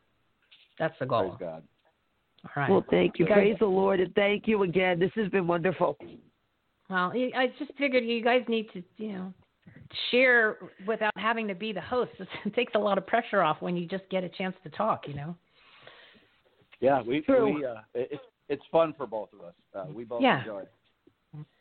[0.79, 1.37] That's the Praise goal.
[1.39, 1.63] God.
[2.45, 2.71] All right.
[2.71, 3.25] Well, thank you.
[3.25, 4.99] You guys- Praise the Lord, and thank you again.
[4.99, 5.97] This has been wonderful.
[6.91, 9.33] Well, I just figured you guys need to, you know,
[10.11, 10.57] share
[10.87, 12.11] without having to be the host.
[12.45, 15.07] It takes a lot of pressure off when you just get a chance to talk,
[15.09, 15.35] you know.
[16.81, 17.55] Yeah, we True.
[17.55, 19.55] we uh, it's it's fun for both of us.
[19.75, 20.41] Uh, we both Yeah.
[20.41, 20.73] enjoy it.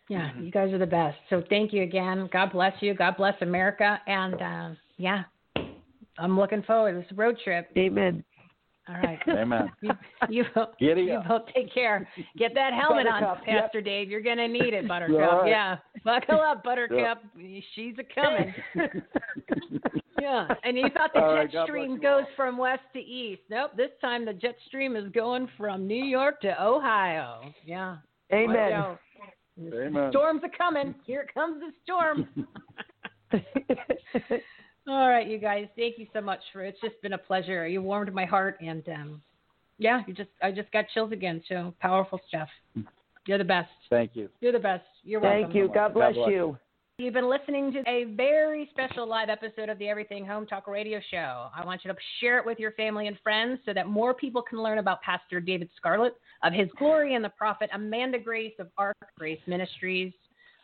[0.09, 1.17] Yeah, you guys are the best.
[1.29, 2.29] So thank you again.
[2.31, 2.93] God bless you.
[2.93, 4.01] God bless America.
[4.05, 5.23] And uh, yeah,
[6.17, 7.71] I'm looking forward to this road trip.
[7.77, 8.23] Amen.
[8.89, 9.19] All right.
[9.29, 9.71] Amen.
[9.81, 9.91] You,
[10.29, 12.07] you, both- you both take care.
[12.37, 13.61] Get that helmet on, Buttercup, yep.
[13.63, 14.09] Pastor Dave.
[14.09, 15.15] You're gonna need it, Buttercup.
[15.31, 15.49] All right.
[15.49, 17.23] Yeah, buckle up, Buttercup.
[17.75, 18.53] She's a coming.
[20.21, 22.35] Yeah, and you thought the All right, jet God stream goes all.
[22.37, 23.41] from west to east.
[23.49, 27.41] Nope, this time the jet stream is going from New York to Ohio.
[27.65, 27.97] Yeah.
[28.31, 28.71] Amen.
[28.71, 28.99] out.
[29.59, 30.11] Amen.
[30.11, 30.95] Storms are coming.
[31.05, 32.29] Here comes the storm.
[34.87, 35.67] All right, you guys.
[35.77, 37.67] Thank you so much for it's just been a pleasure.
[37.67, 39.21] You warmed my heart and um
[39.77, 41.41] yeah, you just I just got chills again.
[41.47, 42.49] So powerful stuff.
[43.25, 43.69] You're the best.
[43.89, 44.29] Thank you.
[44.41, 44.83] You're the best.
[45.03, 45.43] You're welcome.
[45.43, 45.71] Thank you.
[45.73, 46.57] God bless bless you.
[46.99, 50.99] You've been listening to a very special live episode of the Everything Home Talk Radio
[51.09, 51.47] Show.
[51.55, 54.43] I want you to share it with your family and friends so that more people
[54.43, 58.67] can learn about Pastor David Scarlett, of his glory, and the prophet Amanda Grace of
[58.77, 60.13] Ark Grace Ministries.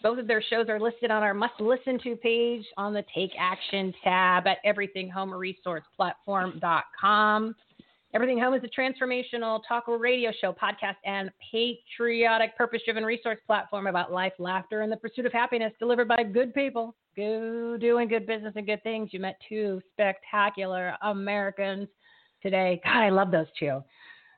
[0.02, 3.32] Both of their shows are listed on our must listen to page on the Take
[3.38, 7.56] Action tab at everythinghomeresourceplatform.com.
[8.12, 13.86] Everything Home is a transformational talk radio show, podcast, and patriotic, purpose driven resource platform
[13.86, 16.96] about life, laughter, and the pursuit of happiness delivered by good people.
[17.16, 19.10] Go doing good business and good things.
[19.12, 21.88] You met two spectacular Americans
[22.42, 22.82] today.
[22.84, 23.84] God, I love those two.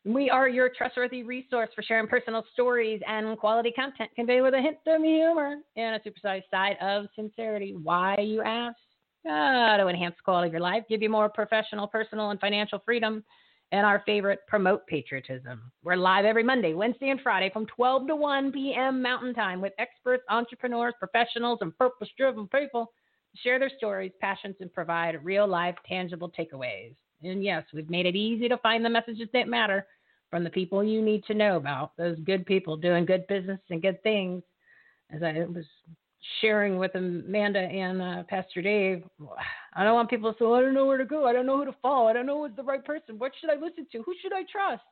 [0.03, 4.61] We are your trustworthy resource for sharing personal stories and quality content conveyed with a
[4.61, 7.75] hint of humor and a supersized side of sincerity.
[7.75, 8.77] Why, you ask?
[9.29, 12.79] Ah, to enhance the quality of your life, give you more professional, personal, and financial
[12.83, 13.23] freedom
[13.71, 15.71] and our favorite, promote patriotism.
[15.83, 19.03] We're live every Monday, Wednesday, and Friday from 12 to 1 p.m.
[19.03, 22.91] Mountain Time with experts, entrepreneurs, professionals, and purpose driven people
[23.35, 26.95] to share their stories, passions, and provide real life, tangible takeaways.
[27.23, 29.85] And yes, we've made it easy to find the messages that matter
[30.29, 33.81] from the people you need to know about, those good people doing good business and
[33.81, 34.41] good things.
[35.13, 35.65] As I was
[36.39, 39.03] sharing with Amanda and uh, Pastor Dave,
[39.75, 41.25] I don't want people to say, I don't know where to go.
[41.25, 42.07] I don't know who to follow.
[42.07, 43.19] I don't know who's the right person.
[43.19, 44.03] What should I listen to?
[44.03, 44.83] Who should I trust?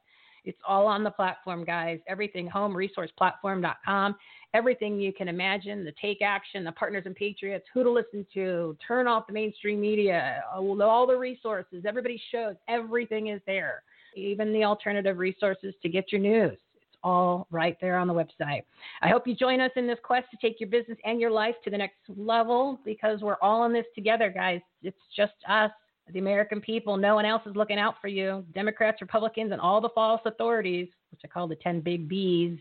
[0.46, 2.00] It's all on the platform, guys.
[2.08, 4.16] Everything homeresourceplatform.com.
[4.56, 8.76] Everything you can imagine, the take action, the partners and patriots, who to listen to,
[8.86, 13.84] turn off the mainstream media, all the resources, everybody's shows, everything is there.
[14.16, 16.58] Even the alternative resources to get your news.
[16.82, 18.64] It's all right there on the website.
[19.04, 21.54] I hope you join us in this quest to take your business and your life
[21.64, 24.62] to the next level because we're all in this together, guys.
[24.82, 25.70] It's just us,
[26.12, 26.98] the American people.
[26.98, 28.44] No one else is looking out for you.
[28.56, 32.58] Democrats, Republicans, and all the false authorities, which I call the 10 big B's,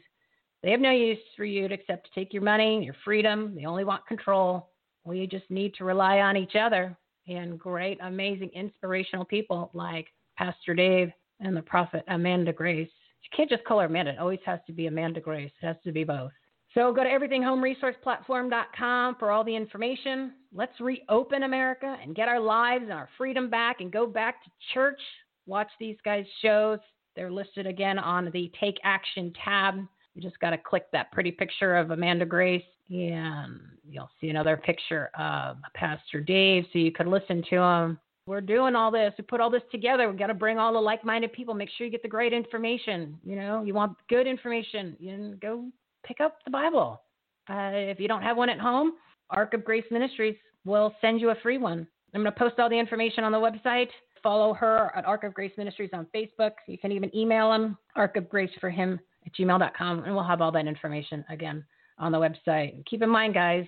[0.63, 3.55] they have no use for you except to take your money, your freedom.
[3.55, 4.71] They only want control.
[5.05, 6.97] We just need to rely on each other
[7.29, 11.11] and great, amazing, inspirational people like Pastor Dave
[11.41, 12.91] and the prophet Amanda Grace.
[13.23, 14.13] You can't just call her Amanda.
[14.13, 15.53] It always has to be Amanda Grace.
[15.63, 16.33] It has to be both.
[16.75, 20.33] So go to everythinghomeresourceplatform.com for all the information.
[20.53, 24.51] Let's reopen America and get our lives and our freedom back and go back to
[24.75, 25.01] church.
[25.47, 26.79] Watch these guys' shows.
[27.17, 29.77] They're listed again on the Take Action tab.
[30.19, 34.57] You just got to click that pretty picture of Amanda Grace, and you'll see another
[34.57, 38.01] picture of Pastor Dave, so you could listen to him.
[38.27, 39.13] We're doing all this.
[39.17, 40.11] We put all this together.
[40.11, 41.55] We got to bring all the like-minded people.
[41.55, 43.17] Make sure you get the great information.
[43.23, 44.97] You know, you want good information.
[44.99, 45.67] You go
[46.05, 47.01] pick up the Bible.
[47.49, 48.95] Uh, if you don't have one at home,
[49.31, 50.35] Ark of Grace Ministries
[50.65, 51.87] will send you a free one.
[52.13, 53.91] I'm going to post all the information on the website.
[54.21, 56.55] Follow her at Ark of Grace Ministries on Facebook.
[56.67, 60.41] You can even email him, Ark of Grace for him at gmail.com, and we'll have
[60.41, 61.65] all that information again
[61.99, 62.85] on the website.
[62.87, 63.67] Keep in mind, guys,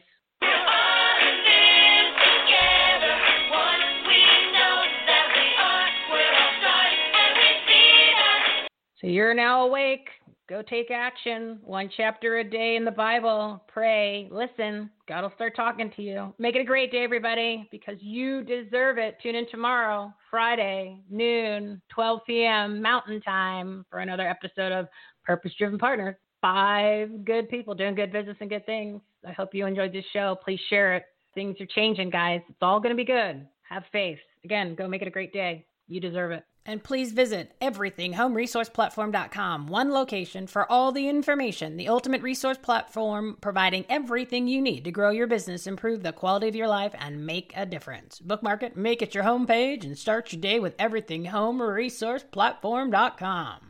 [9.00, 10.08] So you're now awake.
[10.46, 11.58] Go take action.
[11.64, 13.64] One chapter a day in the Bible.
[13.66, 14.28] Pray.
[14.30, 14.90] Listen.
[15.08, 16.34] God will start talking to you.
[16.38, 19.16] Make it a great day, everybody, because you deserve it.
[19.22, 22.82] Tune in tomorrow, Friday, noon, 12 p.m.
[22.82, 24.86] Mountain Time, for another episode of
[25.30, 26.18] Purpose Driven Partner.
[26.40, 29.00] Five good people doing good business and good things.
[29.24, 30.36] I hope you enjoyed this show.
[30.44, 31.04] Please share it.
[31.36, 32.40] Things are changing, guys.
[32.48, 33.46] It's all going to be good.
[33.68, 34.18] Have faith.
[34.44, 35.64] Again, go make it a great day.
[35.86, 36.42] You deserve it.
[36.66, 43.84] And please visit everythinghomeresourceplatform.com, one location for all the information, the ultimate resource platform providing
[43.88, 47.52] everything you need to grow your business, improve the quality of your life, and make
[47.54, 48.18] a difference.
[48.18, 53.69] Bookmark it, make it your homepage, and start your day with everythinghomeresourceplatform.com.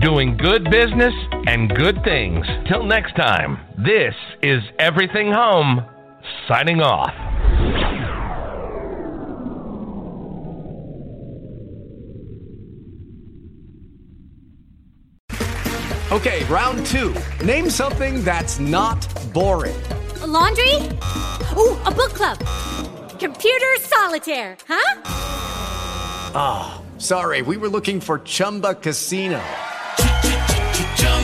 [0.00, 1.14] doing good business
[1.46, 2.46] and good things.
[2.68, 5.84] Till next time, this is Everything Home,
[6.48, 7.14] signing off.
[16.12, 17.14] Okay, round two.
[17.44, 19.76] Name something that's not boring.
[20.22, 20.74] A laundry?
[21.56, 22.38] Ooh, a book club.
[23.18, 25.02] Computer solitaire, huh?
[26.34, 29.42] Ah, oh, sorry, we were looking for Chumba Casino.